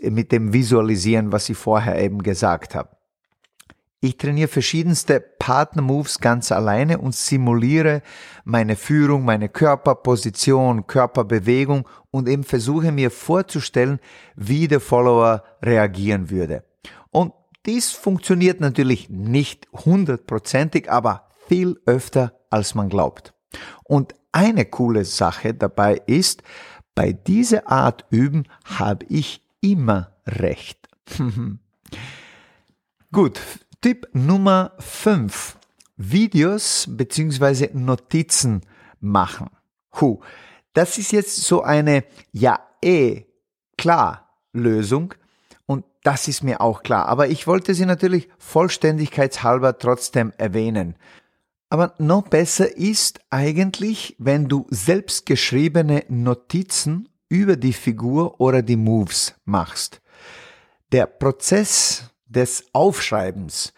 mit 0.03 0.33
dem 0.33 0.53
Visualisieren, 0.53 1.33
was 1.33 1.49
ich 1.49 1.57
vorher 1.57 1.99
eben 1.99 2.23
gesagt 2.23 2.75
habe. 2.75 2.94
Ich 4.05 4.19
trainiere 4.19 4.49
verschiedenste 4.49 5.19
Partner-Moves 5.19 6.19
ganz 6.19 6.53
alleine 6.53 6.99
und 6.99 7.15
simuliere 7.15 8.03
meine 8.45 8.77
Führung, 8.77 9.25
meine 9.25 9.49
Körperposition, 9.49 10.87
Körperbewegung 10.87 11.89
und 12.11 12.29
eben 12.29 12.45
versuche 12.45 12.93
mir 12.93 13.11
vorzustellen, 13.11 13.99
wie 14.37 14.69
der 14.69 14.81
Follower 14.81 15.43
reagieren 15.63 16.29
würde. 16.29 16.65
Und 17.13 17.33
dies 17.65 17.93
funktioniert 17.93 18.61
natürlich 18.61 19.09
nicht 19.09 19.69
hundertprozentig, 19.73 20.93
aber 20.93 21.31
viel 21.49 21.81
öfter 21.87 22.39
als 22.51 22.75
man 22.75 22.91
glaubt. 22.91 23.33
Und 23.85 24.15
eine 24.33 24.67
coole 24.67 25.07
Sache 25.07 25.55
dabei 25.55 26.03
ist, 26.05 26.43
bei 26.95 27.15
dieser 27.15 27.71
Art 27.71 28.05
Üben 28.11 28.45
habe 28.67 29.07
ich 29.09 29.41
immer 29.63 30.13
recht. 30.27 30.91
Gut, 33.13 33.41
Tipp 33.85 34.09
Nummer 34.15 34.73
5. 34.79 35.59
Videos 35.99 36.87
bzw. 36.89 37.69
Notizen 37.75 38.63
machen. 38.99 39.51
Huh. 40.01 40.21
Das 40.73 40.97
ist 40.97 41.13
jetzt 41.13 41.43
so 41.43 41.61
eine, 41.61 42.05
ja, 42.33 42.61
eh, 42.81 43.25
klar 43.77 44.39
Lösung. 44.55 45.13
Und 45.67 45.85
das 46.03 46.29
ist 46.29 46.43
mir 46.43 46.63
auch 46.63 46.83
klar. 46.83 47.09
Aber 47.09 47.29
ich 47.29 47.47
wollte 47.47 47.75
sie 47.75 47.85
natürlich 47.85 48.31
vollständigkeitshalber 48.39 49.77
trotzdem 49.77 50.33
erwähnen. 50.39 50.97
Aber 51.69 51.95
noch 51.99 52.29
besser 52.29 52.75
ist 52.79 53.21
eigentlich, 53.29 54.17
wenn 54.19 54.49
du 54.49 54.67
selbstgeschriebene 54.71 56.05
Notizen 56.09 57.11
über 57.29 57.57
die 57.57 57.75
Figur 57.75 58.41
oder 58.41 58.63
die 58.63 58.77
Moves 58.77 59.35
machst. 59.45 60.01
Der 60.91 61.05
Prozess 61.05 62.14
des 62.35 62.65
Aufschreibens, 62.73 63.73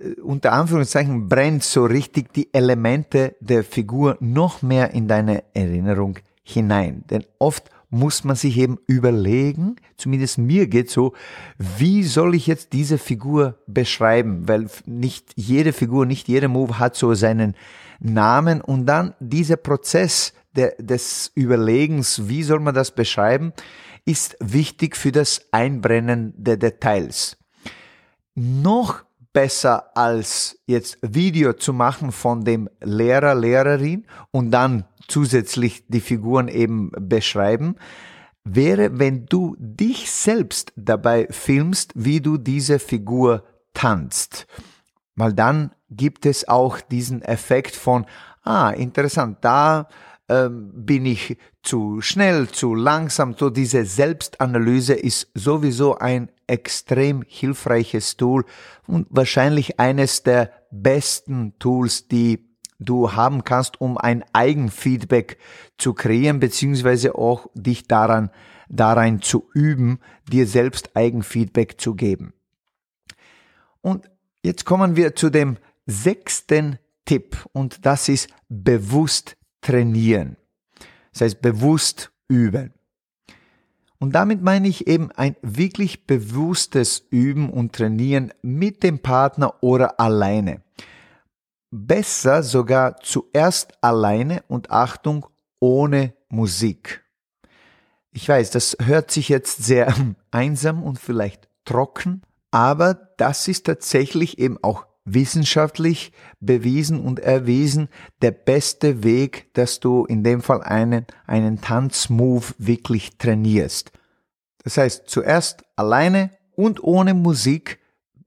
äh, 0.00 0.20
unter 0.20 0.52
Anführungszeichen, 0.52 1.28
brennt 1.28 1.64
so 1.64 1.84
richtig 1.84 2.32
die 2.32 2.52
Elemente 2.52 3.36
der 3.40 3.64
Figur 3.64 4.16
noch 4.20 4.62
mehr 4.62 4.92
in 4.92 5.08
deine 5.08 5.44
Erinnerung 5.54 6.18
hinein. 6.42 7.04
Denn 7.10 7.24
oft 7.38 7.70
muss 7.90 8.24
man 8.24 8.36
sich 8.36 8.56
eben 8.58 8.78
überlegen, 8.86 9.76
zumindest 9.96 10.38
mir 10.38 10.66
geht 10.66 10.90
so, 10.90 11.12
wie 11.58 12.02
soll 12.02 12.34
ich 12.34 12.46
jetzt 12.46 12.72
diese 12.72 12.98
Figur 12.98 13.58
beschreiben? 13.66 14.48
Weil 14.48 14.68
nicht 14.86 15.32
jede 15.36 15.72
Figur, 15.72 16.06
nicht 16.06 16.28
jeder 16.28 16.48
Move 16.48 16.78
hat 16.78 16.96
so 16.96 17.14
seinen 17.14 17.54
Namen 18.00 18.60
und 18.60 18.86
dann 18.86 19.14
dieser 19.20 19.56
Prozess 19.56 20.32
der, 20.54 20.74
des 20.78 21.30
Überlegens, 21.34 22.28
wie 22.28 22.42
soll 22.42 22.60
man 22.60 22.74
das 22.74 22.90
beschreiben, 22.90 23.52
ist 24.04 24.36
wichtig 24.40 24.96
für 24.96 25.12
das 25.12 25.42
Einbrennen 25.52 26.32
der 26.36 26.56
Details. 26.56 27.36
Noch 28.36 29.04
besser 29.32 29.96
als 29.96 30.58
jetzt 30.66 30.98
Video 31.02 31.54
zu 31.54 31.72
machen 31.72 32.12
von 32.12 32.44
dem 32.44 32.68
Lehrer, 32.82 33.34
Lehrerin 33.34 34.06
und 34.30 34.50
dann 34.50 34.84
zusätzlich 35.08 35.84
die 35.88 36.00
Figuren 36.00 36.48
eben 36.48 36.92
beschreiben, 36.98 37.76
wäre, 38.44 38.98
wenn 38.98 39.26
du 39.26 39.56
dich 39.58 40.10
selbst 40.10 40.72
dabei 40.76 41.28
filmst, 41.30 41.92
wie 41.94 42.20
du 42.20 42.36
diese 42.36 42.78
Figur 42.78 43.44
tanzt. 43.74 44.46
Weil 45.16 45.32
dann 45.32 45.72
gibt 45.90 46.26
es 46.26 46.46
auch 46.46 46.80
diesen 46.80 47.22
Effekt 47.22 47.74
von, 47.74 48.06
ah, 48.42 48.70
interessant, 48.70 49.38
da 49.40 49.88
ähm, 50.28 50.72
bin 50.74 51.06
ich 51.06 51.36
zu 51.62 52.00
schnell, 52.00 52.48
zu 52.48 52.74
langsam. 52.74 53.34
So 53.38 53.50
diese 53.50 53.84
Selbstanalyse 53.84 54.94
ist 54.94 55.30
sowieso 55.34 55.98
ein 55.98 56.30
extrem 56.46 57.22
hilfreiches 57.26 58.16
Tool 58.16 58.44
und 58.86 59.06
wahrscheinlich 59.10 59.78
eines 59.78 60.22
der 60.22 60.52
besten 60.70 61.58
Tools, 61.58 62.08
die 62.08 62.46
du 62.78 63.12
haben 63.12 63.44
kannst, 63.44 63.80
um 63.80 63.98
ein 63.98 64.24
Eigenfeedback 64.32 65.38
zu 65.78 65.94
kreieren, 65.94 66.40
beziehungsweise 66.40 67.14
auch 67.14 67.48
dich 67.54 67.88
daran, 67.88 68.30
darein 68.68 69.22
zu 69.22 69.48
üben, 69.54 70.00
dir 70.30 70.46
selbst 70.46 70.96
Eigenfeedback 70.96 71.80
zu 71.80 71.94
geben. 71.94 72.34
Und 73.80 74.10
jetzt 74.42 74.64
kommen 74.64 74.96
wir 74.96 75.14
zu 75.14 75.30
dem 75.30 75.56
sechsten 75.86 76.78
Tipp 77.04 77.46
und 77.52 77.86
das 77.86 78.08
ist 78.08 78.28
bewusst 78.48 79.36
trainieren. 79.66 80.36
Das 81.12 81.22
heißt 81.22 81.42
bewusst 81.42 82.12
üben. 82.28 82.72
Und 83.98 84.12
damit 84.14 84.42
meine 84.42 84.68
ich 84.68 84.86
eben 84.86 85.10
ein 85.12 85.34
wirklich 85.42 86.06
bewusstes 86.06 87.04
Üben 87.10 87.50
und 87.50 87.72
Trainieren 87.74 88.32
mit 88.42 88.82
dem 88.82 89.00
Partner 89.00 89.54
oder 89.62 89.98
alleine. 89.98 90.62
Besser 91.70 92.42
sogar 92.42 92.98
zuerst 92.98 93.82
alleine 93.82 94.44
und 94.46 94.70
Achtung 94.70 95.26
ohne 95.58 96.14
Musik. 96.28 97.02
Ich 98.12 98.28
weiß, 98.28 98.50
das 98.50 98.76
hört 98.80 99.10
sich 99.10 99.28
jetzt 99.28 99.64
sehr 99.64 99.92
einsam 100.30 100.82
und 100.82 101.00
vielleicht 101.00 101.48
trocken, 101.64 102.22
aber 102.52 102.94
das 103.16 103.48
ist 103.48 103.66
tatsächlich 103.66 104.38
eben 104.38 104.58
auch 104.62 104.85
wissenschaftlich 105.06 106.12
bewiesen 106.40 107.00
und 107.00 107.20
erwiesen 107.20 107.88
der 108.20 108.32
beste 108.32 109.02
Weg, 109.02 109.48
dass 109.54 109.80
du 109.80 110.04
in 110.04 110.22
dem 110.22 110.42
Fall 110.42 110.62
einen, 110.62 111.06
einen 111.26 111.60
Tanzmove 111.60 112.54
wirklich 112.58 113.16
trainierst. 113.16 113.92
Das 114.64 114.76
heißt, 114.76 115.08
zuerst 115.08 115.64
alleine 115.76 116.30
und 116.56 116.82
ohne 116.82 117.14
Musik 117.14 117.78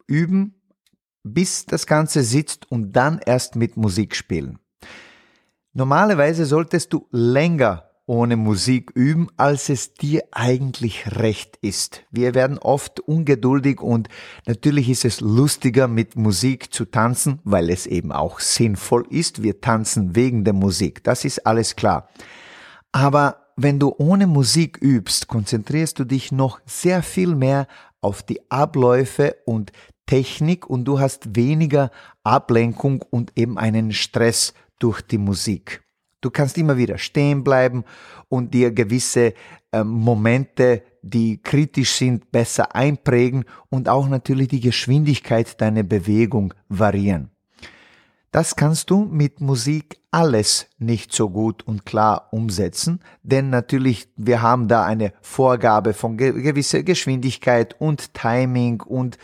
üben, 0.08 0.56
bis 1.24 1.66
das 1.66 1.86
Ganze 1.86 2.24
sitzt 2.24 2.72
und 2.72 2.94
dann 2.94 3.20
erst 3.24 3.58
mit 3.58 3.76
Musik 3.76 4.16
spielen. 4.16 4.58
Normalerweise 5.74 6.46
solltest 6.46 6.94
du 6.94 7.08
länger 7.12 7.89
ohne 8.10 8.38
Musik 8.38 8.90
üben, 8.96 9.28
als 9.38 9.70
es 9.70 9.94
dir 9.94 10.24
eigentlich 10.32 11.16
recht 11.16 11.58
ist. 11.62 12.02
Wir 12.10 12.34
werden 12.34 12.58
oft 12.58 13.00
ungeduldig 13.00 13.82
und 13.82 14.10
natürlich 14.48 14.90
ist 14.90 15.06
es 15.06 15.22
lustiger 15.22 15.88
mit 15.88 16.16
Musik 16.16 16.74
zu 16.74 16.86
tanzen, 16.86 17.40
weil 17.44 17.70
es 17.70 17.86
eben 17.86 18.12
auch 18.12 18.40
sinnvoll 18.40 19.06
ist. 19.12 19.44
Wir 19.44 19.62
tanzen 19.62 20.16
wegen 20.16 20.44
der 20.44 20.54
Musik, 20.54 21.04
das 21.04 21.24
ist 21.24 21.46
alles 21.46 21.76
klar. 21.76 22.10
Aber 22.92 23.46
wenn 23.56 23.78
du 23.78 23.94
ohne 23.96 24.26
Musik 24.26 24.80
übst, 24.82 25.28
konzentrierst 25.28 26.00
du 26.00 26.04
dich 26.04 26.32
noch 26.32 26.60
sehr 26.66 27.04
viel 27.04 27.36
mehr 27.36 27.68
auf 28.02 28.24
die 28.24 28.50
Abläufe 28.50 29.36
und 29.46 29.72
Technik 30.08 30.68
und 30.68 30.86
du 30.86 31.00
hast 31.00 31.36
weniger 31.36 31.92
Ablenkung 32.24 33.04
und 33.08 33.34
eben 33.36 33.60
einen 33.60 33.92
Stress 33.94 34.56
durch 34.80 35.04
die 35.04 35.20
Musik. 35.20 35.84
Du 36.22 36.30
kannst 36.30 36.58
immer 36.58 36.78
wieder 36.78 36.98
stehen 36.98 37.44
bleiben 37.44 37.84
und 38.28 38.54
dir 38.54 38.72
gewisse 38.72 39.34
äh, 39.72 39.84
Momente, 39.84 40.84
die 41.02 41.42
kritisch 41.42 41.94
sind, 41.94 42.32
besser 42.32 42.76
einprägen 42.76 43.46
und 43.70 43.88
auch 43.88 44.08
natürlich 44.08 44.50
die 44.50 44.60
Geschwindigkeit 44.60 45.60
deiner 45.62 45.84
Bewegung 45.84 46.54
variieren. 46.68 47.30
Das 48.32 48.56
kannst 48.56 48.92
du 48.92 49.06
mit 49.06 49.42
Musik 49.42 49.98
alles 50.12 50.68
nicht 50.78 51.14
so 51.14 51.30
gut 51.30 51.66
und 51.66 51.86
klar 51.86 52.28
umsetzen, 52.32 53.00
denn 53.24 53.50
natürlich 53.50 54.10
wir 54.18 54.42
haben 54.42 54.68
da 54.68 54.86
eine 54.86 55.14
Vorgabe 55.22 55.94
von 55.94 56.18
ge 56.18 56.40
gewisser 56.42 56.84
Geschwindigkeit 56.84 57.76
und 57.80 58.14
Timing 58.14 58.82
und 58.82 59.18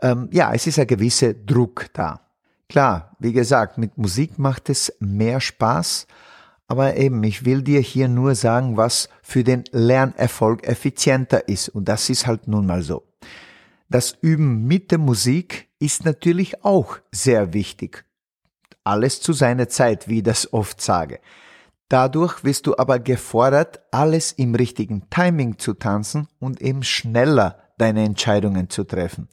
ähm, 0.00 0.28
ja, 0.32 0.52
es 0.54 0.66
ist 0.66 0.78
ein 0.78 0.86
gewisser 0.86 1.34
Druck 1.34 1.86
da. 1.92 2.27
Klar, 2.68 3.16
wie 3.18 3.32
gesagt, 3.32 3.78
mit 3.78 3.96
Musik 3.96 4.38
macht 4.38 4.68
es 4.68 4.92
mehr 5.00 5.40
Spaß, 5.40 6.06
aber 6.66 6.96
eben, 6.96 7.24
ich 7.24 7.46
will 7.46 7.62
dir 7.62 7.80
hier 7.80 8.08
nur 8.08 8.34
sagen, 8.34 8.76
was 8.76 9.08
für 9.22 9.42
den 9.42 9.64
Lernerfolg 9.72 10.66
effizienter 10.68 11.48
ist. 11.48 11.70
Und 11.70 11.88
das 11.88 12.10
ist 12.10 12.26
halt 12.26 12.46
nun 12.46 12.66
mal 12.66 12.82
so. 12.82 13.04
Das 13.88 14.14
Üben 14.20 14.66
mit 14.66 14.90
der 14.90 14.98
Musik 14.98 15.68
ist 15.78 16.04
natürlich 16.04 16.62
auch 16.62 16.98
sehr 17.10 17.54
wichtig. 17.54 18.04
Alles 18.84 19.22
zu 19.22 19.32
seiner 19.32 19.68
Zeit, 19.68 20.08
wie 20.08 20.18
ich 20.18 20.24
das 20.24 20.52
oft 20.52 20.82
sage. 20.82 21.20
Dadurch 21.88 22.44
wirst 22.44 22.66
du 22.66 22.76
aber 22.76 22.98
gefordert, 22.98 23.80
alles 23.90 24.32
im 24.32 24.54
richtigen 24.54 25.08
Timing 25.08 25.58
zu 25.58 25.72
tanzen 25.72 26.28
und 26.38 26.60
eben 26.60 26.82
schneller 26.82 27.58
deine 27.78 28.04
Entscheidungen 28.04 28.68
zu 28.68 28.84
treffen. 28.84 29.28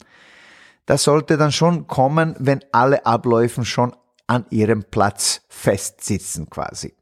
Das 0.86 1.02
sollte 1.02 1.36
dann 1.36 1.52
schon 1.52 1.86
kommen, 1.86 2.36
wenn 2.38 2.64
alle 2.72 3.04
Abläufen 3.04 3.64
schon 3.64 3.94
an 4.26 4.46
ihrem 4.50 4.84
Platz 4.84 5.42
festsitzen 5.48 6.48
quasi. 6.48 6.94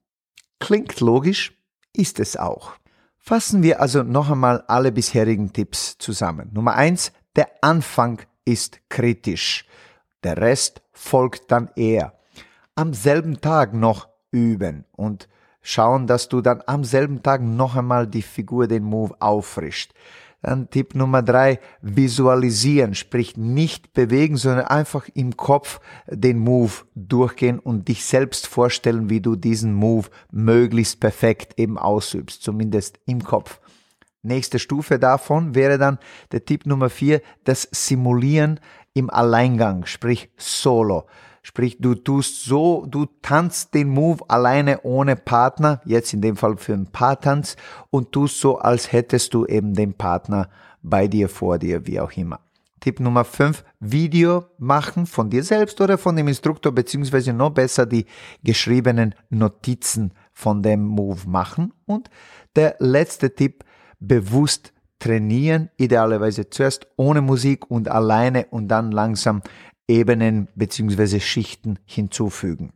Klingt 0.59 1.01
logisch, 1.01 1.53
ist 1.93 2.19
es 2.19 2.37
auch. 2.37 2.73
Fassen 3.19 3.63
wir 3.63 3.81
also 3.81 4.03
noch 4.03 4.31
einmal 4.31 4.65
alle 4.69 4.93
bisherigen 4.93 5.53
Tipps 5.53 5.97
zusammen. 5.99 6.51
Nummer 6.53 6.75
eins: 6.75 7.13
der 7.37 7.49
Anfang 7.63 8.21
ist 8.45 8.81
kritisch. 8.89 9.67
Der 10.23 10.37
Rest 10.39 10.83
folgt 10.93 11.51
dann 11.51 11.71
eher. 11.77 12.15
Am 12.75 12.93
selben 12.93 13.41
Tag 13.41 13.73
noch 13.75 14.09
üben 14.31 14.85
und 14.93 15.29
schauen, 15.63 16.07
dass 16.07 16.29
du 16.29 16.41
dann 16.41 16.63
am 16.67 16.85
selben 16.85 17.23
Tag 17.23 17.41
noch 17.43 17.77
einmal 17.77 18.07
die 18.07 18.23
Figur, 18.23 18.67
den 18.67 18.85
Move 18.85 19.15
auffrischt. 19.21 19.93
Dann 20.45 20.69
Tipp 20.69 20.95
Nummer 20.95 21.23
drei, 21.23 21.59
visualisieren, 21.81 22.95
sprich 22.95 23.39
nicht 23.39 23.95
bewegen, 23.95 24.37
sondern 24.37 24.67
einfach 24.67 25.09
im 25.15 25.39
Kopf 25.39 25.81
den 26.07 26.39
Move 26.39 26.71
durchgehen 26.95 27.59
und 27.59 27.89
dich 27.89 28.05
selbst 28.05 28.47
vorstellen, 28.47 29.09
wie 29.09 29.23
du 29.23 29.37
diesen 29.37 29.73
Move 29.73 30.09
möglichst 30.31 31.01
perfekt 31.01 31.59
eben 31.59 31.79
ausübst, 31.79 32.43
zumindest 32.43 33.01
im 33.07 33.25
Kopf. 33.25 33.59
Nächste 34.21 34.59
Stufe 34.59 34.99
davon 34.99 35.55
wäre 35.55 35.79
dann 35.79 35.99
der 36.33 36.45
Tipp 36.45 36.67
Nummer 36.67 36.91
vier, 36.91 37.23
das 37.45 37.67
Simulieren 37.71 38.61
im 38.93 39.09
Alleingang, 39.09 39.87
sprich 39.87 40.29
Solo. 40.37 41.07
Sprich, 41.47 41.77
du 41.79 41.95
tust 41.95 42.47
so, 42.47 42.87
du 42.89 43.05
tanzt 43.21 43.75
den 43.75 43.91
Move 43.91 44.25
alleine 44.29 44.81
ohne 44.81 45.15
Partner, 45.15 45.83
jetzt 45.85 46.15
in 46.15 46.23
dem 46.23 46.37
Fall 46.37 46.57
für 46.57 46.73
einen 46.73 46.87
Paartanz, 46.87 47.57
und 47.91 48.13
tust 48.13 48.41
so, 48.41 48.59
als 48.59 48.91
hättest 48.93 49.35
du 49.35 49.45
eben 49.45 49.75
den 49.75 49.93
Partner 49.93 50.49
bei 50.83 51.07
dir, 51.07 51.29
vor 51.29 51.59
dir, 51.59 51.87
wie 51.87 52.01
auch 52.01 52.13
immer. 52.13 52.41
Tipp 52.81 52.99
Nummer 52.99 53.25
5, 53.25 53.63
Video 53.79 54.47
machen 54.57 55.05
von 55.05 55.29
dir 55.29 55.45
selbst 55.45 55.79
oder 55.83 55.99
von 55.99 56.17
dem 56.17 56.29
Instruktor, 56.29 56.73
beziehungsweise 56.73 57.35
noch 57.35 57.51
besser 57.51 57.85
die 57.85 58.07
geschriebenen 58.43 59.15
Notizen 59.29 60.15
von 60.33 60.63
dem 60.63 60.83
Move 60.83 61.29
machen. 61.29 61.75
Und 61.85 62.09
der 62.57 62.77
letzte 62.79 63.35
Tipp, 63.35 63.65
bewusst 64.01 64.73
trainieren, 64.99 65.69
idealerweise 65.77 66.49
zuerst 66.49 66.87
ohne 66.97 67.21
Musik 67.21 67.71
und 67.71 67.91
alleine 67.91 68.47
und 68.47 68.69
dann 68.69 68.91
langsam 68.91 69.43
Ebenen 69.89 70.49
bzw. 70.55 71.21
Schichten 71.21 71.79
hinzufügen. 71.85 72.73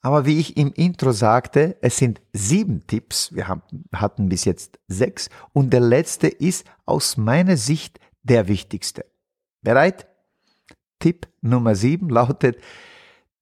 Aber 0.00 0.26
wie 0.26 0.40
ich 0.40 0.56
im 0.56 0.72
Intro 0.72 1.12
sagte, 1.12 1.76
es 1.80 1.96
sind 1.96 2.20
sieben 2.32 2.86
Tipps, 2.88 3.32
wir 3.34 3.46
haben, 3.46 3.62
hatten 3.94 4.28
bis 4.28 4.44
jetzt 4.44 4.80
sechs 4.88 5.30
und 5.52 5.72
der 5.72 5.80
letzte 5.80 6.26
ist 6.26 6.66
aus 6.86 7.16
meiner 7.16 7.56
Sicht 7.56 8.00
der 8.22 8.48
wichtigste. 8.48 9.04
Bereit? 9.62 10.08
Tipp 10.98 11.28
Nummer 11.40 11.74
sieben 11.76 12.08
lautet, 12.10 12.58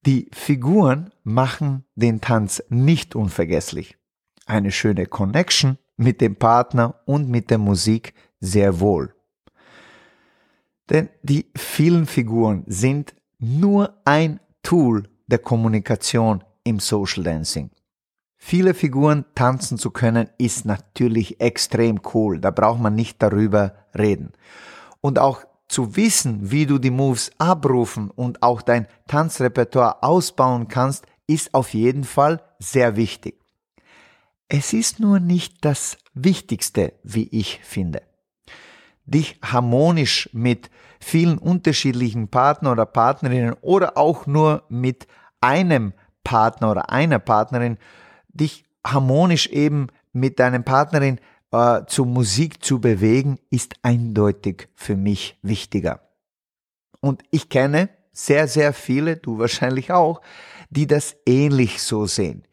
die 0.05 0.29
Figuren 0.33 1.11
machen 1.23 1.83
den 1.95 2.21
Tanz 2.21 2.63
nicht 2.69 3.15
unvergesslich. 3.15 3.97
Eine 4.45 4.71
schöne 4.71 5.05
Connection 5.05 5.77
mit 5.97 6.21
dem 6.21 6.35
Partner 6.35 7.01
und 7.05 7.29
mit 7.29 7.49
der 7.51 7.59
Musik 7.59 8.13
sehr 8.39 8.79
wohl. 8.79 9.13
Denn 10.91 11.07
die 11.23 11.45
vielen 11.55 12.05
Figuren 12.05 12.65
sind 12.67 13.15
nur 13.39 13.93
ein 14.03 14.41
Tool 14.61 15.07
der 15.27 15.39
Kommunikation 15.39 16.43
im 16.65 16.79
Social 16.79 17.23
Dancing. 17.23 17.71
Viele 18.35 18.73
Figuren 18.73 19.23
tanzen 19.33 19.77
zu 19.77 19.91
können 19.91 20.29
ist 20.37 20.65
natürlich 20.65 21.39
extrem 21.39 22.01
cool. 22.13 22.41
Da 22.41 22.51
braucht 22.51 22.81
man 22.81 22.93
nicht 22.93 23.23
darüber 23.23 23.75
reden. 23.97 24.33
Und 24.99 25.17
auch 25.17 25.45
zu 25.69 25.95
wissen, 25.95 26.51
wie 26.51 26.65
du 26.65 26.77
die 26.77 26.91
Moves 26.91 27.31
abrufen 27.37 28.11
und 28.11 28.43
auch 28.43 28.61
dein 28.61 28.85
Tanzrepertoire 29.07 30.03
ausbauen 30.03 30.67
kannst, 30.67 31.05
ist 31.25 31.53
auf 31.53 31.73
jeden 31.73 32.03
Fall 32.03 32.41
sehr 32.59 32.97
wichtig. 32.97 33.39
Es 34.49 34.73
ist 34.73 34.99
nur 34.99 35.21
nicht 35.21 35.63
das 35.63 35.97
Wichtigste, 36.13 36.93
wie 37.03 37.29
ich 37.31 37.61
finde 37.63 38.01
dich 39.05 39.39
harmonisch 39.43 40.29
mit 40.33 40.69
vielen 40.99 41.37
unterschiedlichen 41.37 42.27
Partnern 42.27 42.73
oder 42.73 42.85
Partnerinnen 42.85 43.55
oder 43.61 43.97
auch 43.97 44.27
nur 44.27 44.63
mit 44.69 45.07
einem 45.41 45.93
Partner 46.23 46.71
oder 46.71 46.89
einer 46.91 47.19
Partnerin, 47.19 47.77
dich 48.29 48.63
harmonisch 48.85 49.47
eben 49.47 49.87
mit 50.13 50.39
deinem 50.39 50.63
Partnerin 50.63 51.19
äh, 51.51 51.81
zur 51.87 52.05
Musik 52.05 52.63
zu 52.63 52.79
bewegen, 52.79 53.39
ist 53.49 53.75
eindeutig 53.81 54.69
für 54.75 54.95
mich 54.95 55.37
wichtiger. 55.41 56.01
Und 56.99 57.23
ich 57.31 57.49
kenne 57.49 57.89
sehr, 58.13 58.47
sehr 58.47 58.73
viele, 58.73 59.17
du 59.17 59.39
wahrscheinlich 59.39 59.91
auch, 59.91 60.21
die 60.69 60.87
das 60.87 61.15
ähnlich 61.25 61.81
so 61.81 62.05
sehen. 62.05 62.43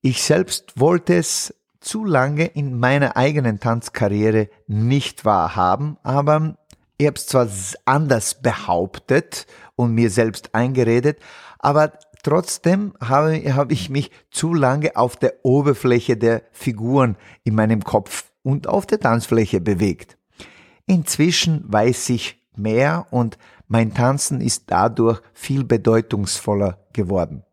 Ich 0.00 0.22
selbst 0.22 0.78
wollte 0.78 1.16
es 1.16 1.54
zu 1.88 2.04
lange 2.04 2.44
in 2.44 2.78
meiner 2.78 3.16
eigenen 3.16 3.60
Tanzkarriere 3.60 4.50
nicht 4.66 5.24
wahrhaben, 5.24 5.96
aber 6.02 6.58
ich 6.98 7.06
habe 7.06 7.16
es 7.16 7.26
zwar 7.26 7.48
anders 7.86 8.42
behauptet 8.42 9.46
und 9.74 9.94
mir 9.94 10.10
selbst 10.10 10.54
eingeredet, 10.54 11.18
aber 11.58 11.94
trotzdem 12.22 12.92
habe, 13.00 13.40
habe 13.54 13.72
ich 13.72 13.88
mich 13.88 14.10
zu 14.30 14.52
lange 14.52 14.96
auf 14.96 15.16
der 15.16 15.36
Oberfläche 15.44 16.18
der 16.18 16.42
Figuren 16.52 17.16
in 17.42 17.54
meinem 17.54 17.82
Kopf 17.82 18.32
und 18.42 18.66
auf 18.66 18.84
der 18.84 19.00
Tanzfläche 19.00 19.62
bewegt. 19.62 20.18
Inzwischen 20.86 21.64
weiß 21.72 22.10
ich 22.10 22.38
mehr 22.54 23.06
und 23.10 23.38
mein 23.66 23.94
Tanzen 23.94 24.42
ist 24.42 24.64
dadurch 24.66 25.22
viel 25.32 25.64
bedeutungsvoller 25.64 26.86
geworden. 26.92 27.44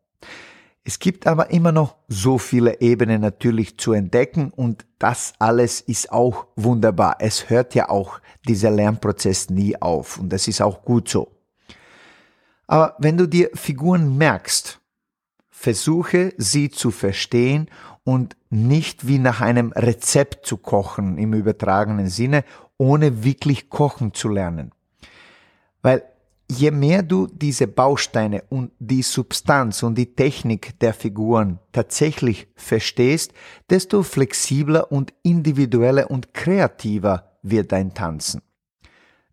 Es 0.88 1.00
gibt 1.00 1.26
aber 1.26 1.50
immer 1.50 1.72
noch 1.72 1.96
so 2.08 2.38
viele 2.38 2.80
Ebenen 2.80 3.20
natürlich 3.20 3.80
zu 3.80 3.94
entdecken 3.94 4.52
und 4.56 4.86
das 5.00 5.34
alles 5.40 5.82
ist 5.82 6.12
auch 6.12 6.46
wunderbar. 6.56 7.16
Es 7.20 7.50
hört 7.50 7.74
ja 7.74 7.90
auch 7.90 8.20
dieser 8.48 8.70
Lernprozess 8.70 9.50
nie 9.50 9.76
auf 9.82 10.20
und 10.20 10.30
das 10.30 10.48
ist 10.48 10.62
auch 10.62 10.84
gut 10.86 11.10
so. 11.10 11.32
Aber 12.68 12.96
wenn 13.00 13.18
du 13.18 13.28
dir 13.28 13.50
Figuren 13.56 14.16
merkst, 14.16 14.80
versuche 15.50 16.34
sie 16.38 16.70
zu 16.70 16.92
verstehen 16.92 17.68
und 18.04 18.38
nicht 18.52 19.08
wie 19.08 19.18
nach 19.18 19.42
einem 19.42 19.72
Rezept 19.72 20.46
zu 20.46 20.58
kochen 20.58 21.18
im 21.18 21.34
übertragenen 21.34 22.10
Sinne, 22.10 22.44
ohne 22.78 23.24
wirklich 23.24 23.72
kochen 23.72 24.14
zu 24.14 24.30
lernen. 24.30 24.72
Weil 25.82 26.04
je 26.48 26.72
mehr 26.72 27.04
du 27.04 27.28
diese 27.28 27.68
Bausteine 27.68 28.44
und 28.50 28.72
die 28.80 29.02
Substanz 29.02 29.84
und 29.84 29.96
die 29.96 30.16
Technik 30.16 30.80
der 30.80 30.94
Figuren 30.94 31.60
tatsächlich 31.72 32.48
verstehst, 32.56 33.34
desto 33.70 34.04
flexibler 34.04 34.92
und 34.92 35.14
individueller 35.24 36.10
und 36.12 36.34
kreativer 36.34 37.32
wird 37.42 37.72
dein 37.72 37.94
Tanzen. 37.94 38.42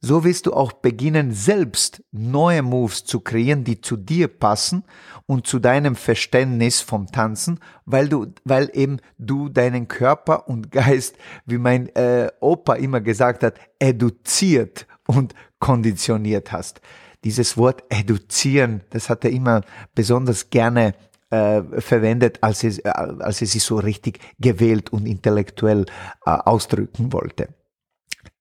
So 0.05 0.25
wirst 0.25 0.47
du 0.47 0.53
auch 0.53 0.73
beginnen, 0.73 1.31
selbst 1.31 2.03
neue 2.11 2.63
Moves 2.63 3.05
zu 3.05 3.21
kreieren, 3.21 3.63
die 3.63 3.81
zu 3.81 3.97
dir 3.97 4.27
passen 4.27 4.83
und 5.27 5.47
zu 5.47 5.61
deinem 5.61 5.95
Verständnis 5.95 6.81
vom 6.81 7.07
Tanzen, 7.07 7.61
weil 7.85 8.09
du, 8.09 8.27
weil 8.43 8.69
eben 8.73 8.99
du 9.19 9.49
deinen 9.49 9.87
Körper 9.87 10.49
und 10.49 10.73
Geist, 10.73 11.15
wie 11.47 11.59
mein 11.59 11.89
äh, 11.95 12.33
Opa 12.41 12.75
immer 12.75 13.01
gesagt 13.01 13.45
hat, 13.45 13.61
eduziert 13.79 14.89
und 15.07 15.37
konditioniert 15.61 16.51
hast 16.51 16.81
dieses 17.25 17.57
Wort 17.57 17.85
eduzieren, 17.89 18.83
das 18.91 19.09
hat 19.09 19.25
er 19.25 19.31
immer 19.31 19.63
besonders 19.95 20.51
gerne 20.51 20.95
äh, 21.31 21.63
verwendet, 21.81 22.39
als 22.43 22.63
er, 22.63 22.85
äh, 22.85 23.23
als 23.23 23.41
er 23.41 23.47
sich 23.47 23.63
so 23.63 23.77
richtig 23.77 24.21
gewählt 24.39 24.93
und 24.93 25.07
intellektuell 25.07 25.87
äh, 26.27 26.31
ausdrücken 26.31 27.13
wollte. 27.13 27.49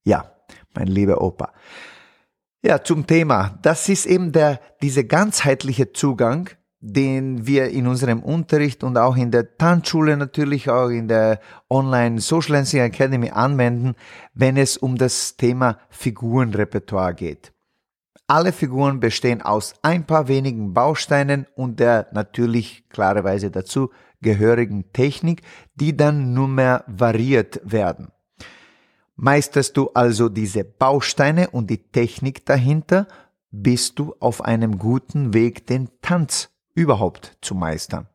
Ja, 0.04 0.32
mein 0.74 0.88
lieber 0.88 1.20
Opa. 1.22 1.52
Ja, 2.64 2.84
zum 2.84 3.06
Thema. 3.06 3.58
Das 3.62 3.88
ist 3.88 4.06
eben 4.06 4.32
der, 4.32 4.60
dieser 4.82 5.04
ganzheitliche 5.04 5.92
Zugang, 5.92 6.50
den 6.80 7.46
wir 7.46 7.70
in 7.70 7.86
unserem 7.86 8.22
Unterricht 8.22 8.84
und 8.84 8.98
auch 8.98 9.16
in 9.16 9.30
der 9.30 9.56
Tanzschule 9.56 10.16
natürlich 10.16 10.68
auch 10.68 10.88
in 10.88 11.08
der 11.08 11.40
Online 11.70 12.20
Social 12.20 12.56
Dancing 12.56 12.80
Academy 12.80 13.30
anwenden, 13.30 13.94
wenn 14.34 14.56
es 14.56 14.76
um 14.76 14.96
das 14.96 15.36
Thema 15.36 15.78
Figurenrepertoire 15.90 17.14
geht. 17.14 17.52
Alle 18.32 18.52
Figuren 18.52 18.98
bestehen 18.98 19.42
aus 19.42 19.74
ein 19.82 20.06
paar 20.06 20.26
wenigen 20.26 20.72
Bausteinen 20.72 21.46
und 21.54 21.78
der 21.78 22.06
natürlich 22.12 22.88
klarerweise 22.88 23.50
dazu 23.50 23.90
gehörigen 24.22 24.90
Technik, 24.94 25.42
die 25.74 25.94
dann 25.94 26.32
nur 26.32 26.48
mehr 26.48 26.82
variiert 26.86 27.60
werden. 27.62 28.10
Meisterst 29.16 29.76
du 29.76 29.90
also 29.90 30.30
diese 30.30 30.64
Bausteine 30.64 31.50
und 31.50 31.68
die 31.68 31.76
Technik 31.76 32.46
dahinter, 32.46 33.06
bist 33.50 33.98
du 33.98 34.14
auf 34.18 34.42
einem 34.42 34.78
guten 34.78 35.34
Weg, 35.34 35.66
den 35.66 35.90
Tanz 36.00 36.48
überhaupt 36.74 37.36
zu 37.42 37.54
meistern. 37.54 38.08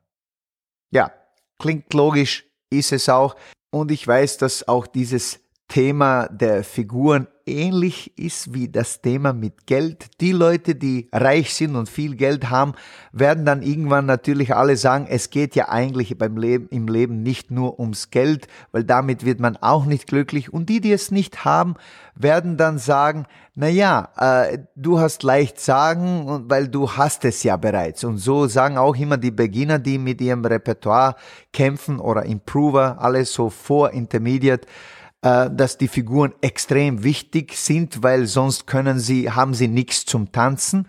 Ja, 0.90 1.12
klingt 1.60 1.94
logisch, 1.94 2.44
ist 2.72 2.92
es 2.92 3.08
auch. 3.08 3.36
Und 3.70 3.92
ich 3.92 4.08
weiß, 4.08 4.40
dass 4.40 4.68
auch 4.68 4.88
dieses 4.88 5.42
Thema 5.68 6.28
der 6.28 6.64
Figuren 6.64 7.28
ähnlich 7.48 8.18
ist 8.18 8.54
wie 8.54 8.68
das 8.68 9.02
Thema 9.02 9.34
mit 9.34 9.66
Geld. 9.66 10.08
Die 10.22 10.32
Leute, 10.32 10.76
die 10.76 11.10
reich 11.12 11.54
sind 11.54 11.76
und 11.76 11.90
viel 11.90 12.16
Geld 12.16 12.50
haben, 12.50 12.74
werden 13.12 13.46
dann 13.46 13.62
irgendwann 13.62 14.06
natürlich 14.06 14.56
alle 14.56 14.76
sagen, 14.76 15.08
es 15.10 15.30
geht 15.30 15.56
ja 15.56 15.70
eigentlich 15.70 16.18
beim 16.18 16.38
Leben, 16.38 16.68
im 16.70 16.88
Leben 16.88 17.24
nicht 17.24 17.50
nur 17.52 17.80
ums 17.80 18.10
Geld, 18.10 18.48
weil 18.72 18.84
damit 18.84 19.26
wird 19.26 19.40
man 19.40 19.58
auch 19.58 19.86
nicht 19.86 20.08
glücklich. 20.08 20.54
Und 20.54 20.70
die, 20.70 20.82
die 20.82 20.92
es 20.92 21.12
nicht 21.12 21.46
haben, 21.46 21.76
werden 22.16 22.58
dann 22.58 22.78
sagen, 22.78 23.26
na 23.56 23.68
ja, 23.68 24.10
äh, 24.18 24.60
du 24.76 25.00
hast 25.00 25.24
leicht 25.24 25.60
sagen, 25.60 26.46
weil 26.48 26.68
du 26.68 26.92
hast 26.92 27.26
es 27.26 27.42
ja 27.44 27.58
bereits. 27.58 28.04
Und 28.04 28.18
so 28.18 28.48
sagen 28.48 28.78
auch 28.78 28.96
immer 28.96 29.18
die 29.18 29.32
Beginner, 29.32 29.80
die 29.80 29.98
mit 29.98 30.22
ihrem 30.22 30.46
Repertoire 30.46 31.16
kämpfen 31.54 32.00
oder 32.00 32.24
Improver, 32.26 32.98
alles 33.00 33.34
so 33.34 33.50
vor 33.50 33.92
Intermediate, 33.92 34.68
äh, 35.22 35.50
dass 35.52 35.78
die 35.78 35.88
Figuren 35.88 36.34
extrem 36.42 37.04
wichtig 37.04 37.56
sind, 37.58 38.04
weil 38.04 38.26
sonst 38.28 38.68
können 38.68 39.00
sie, 39.00 39.32
haben 39.32 39.54
sie 39.54 39.68
nichts 39.68 40.06
zum 40.06 40.32
Tanzen. 40.32 40.88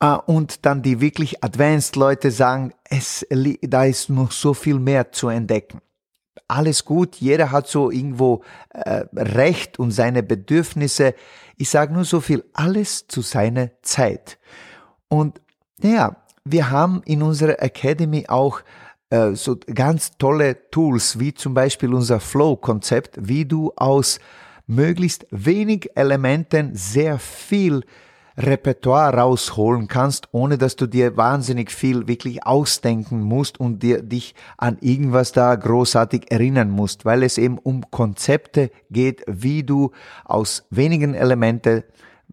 Äh, 0.00 0.14
und 0.26 0.64
dann 0.66 0.82
die 0.82 1.00
wirklich 1.00 1.44
Advanced 1.44 1.96
Leute 1.96 2.30
sagen, 2.30 2.72
es, 2.88 3.26
da 3.62 3.84
ist 3.84 4.10
noch 4.10 4.32
so 4.32 4.54
viel 4.54 4.78
mehr 4.78 5.12
zu 5.12 5.28
entdecken. 5.28 5.80
Alles 6.48 6.84
gut, 6.84 7.16
jeder 7.16 7.52
hat 7.52 7.68
so 7.68 7.90
irgendwo 7.90 8.42
äh, 8.70 9.04
Recht 9.14 9.78
und 9.78 9.92
seine 9.92 10.22
Bedürfnisse. 10.22 11.14
Ich 11.56 11.70
sage 11.70 11.92
nur 11.92 12.04
so 12.04 12.20
viel, 12.20 12.44
alles 12.54 13.06
zu 13.06 13.22
seiner 13.22 13.70
Zeit. 13.82 14.38
Und 15.08 15.40
Ja, 15.82 16.16
wir 16.44 16.70
haben 16.70 17.02
in 17.04 17.22
unserer 17.22 17.62
Academy 17.62 18.26
auch 18.28 18.60
äh, 19.10 19.34
so 19.34 19.56
ganz 19.74 20.16
tolle 20.18 20.70
Tools, 20.70 21.18
wie 21.18 21.34
zum 21.34 21.54
Beispiel 21.54 21.92
unser 21.94 22.20
Flow-Konzept, 22.20 23.18
wie 23.20 23.44
du 23.44 23.72
aus 23.76 24.20
möglichst 24.66 25.26
wenig 25.30 25.90
Elementen 25.96 26.74
sehr 26.74 27.18
viel 27.18 27.82
Repertoire 28.36 29.16
rausholen 29.16 29.88
kannst, 29.88 30.28
ohne 30.32 30.56
dass 30.56 30.76
du 30.76 30.86
dir 30.86 31.16
wahnsinnig 31.16 31.70
viel 31.70 32.06
wirklich 32.08 32.46
ausdenken 32.46 33.20
musst 33.20 33.60
und 33.60 33.82
dir 33.82 34.02
dich 34.02 34.34
an 34.56 34.78
irgendwas 34.80 35.32
da 35.32 35.54
großartig 35.54 36.30
erinnern 36.30 36.70
musst, 36.70 37.04
weil 37.04 37.22
es 37.22 37.36
eben 37.36 37.58
um 37.58 37.90
Konzepte 37.90 38.70
geht, 38.90 39.24
wie 39.26 39.64
du 39.64 39.90
aus 40.24 40.64
wenigen 40.70 41.14
Elementen 41.14 41.82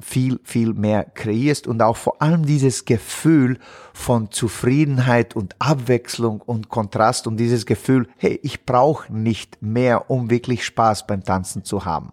viel, 0.02 0.40
viel 0.44 0.74
mehr 0.74 1.06
kreierst 1.06 1.68
und 1.68 1.82
auch 1.82 1.98
vor 1.98 2.22
allem 2.22 2.46
dieses 2.46 2.86
Gefühl 2.86 3.60
von 3.94 4.32
Zufriedenheit 4.32 5.36
und 5.36 5.56
Abwechslung 5.60 6.42
und 6.42 6.70
Kontrast 6.70 7.28
und 7.28 7.38
dieses 7.38 7.66
Gefühl, 7.66 8.08
hey, 8.18 8.40
ich 8.44 8.66
brauche 8.66 9.14
nicht 9.14 9.62
mehr, 9.62 10.10
um 10.10 10.30
wirklich 10.30 10.66
Spaß 10.66 11.08
beim 11.08 11.24
Tanzen 11.24 11.64
zu 11.64 11.86
haben. 11.86 12.12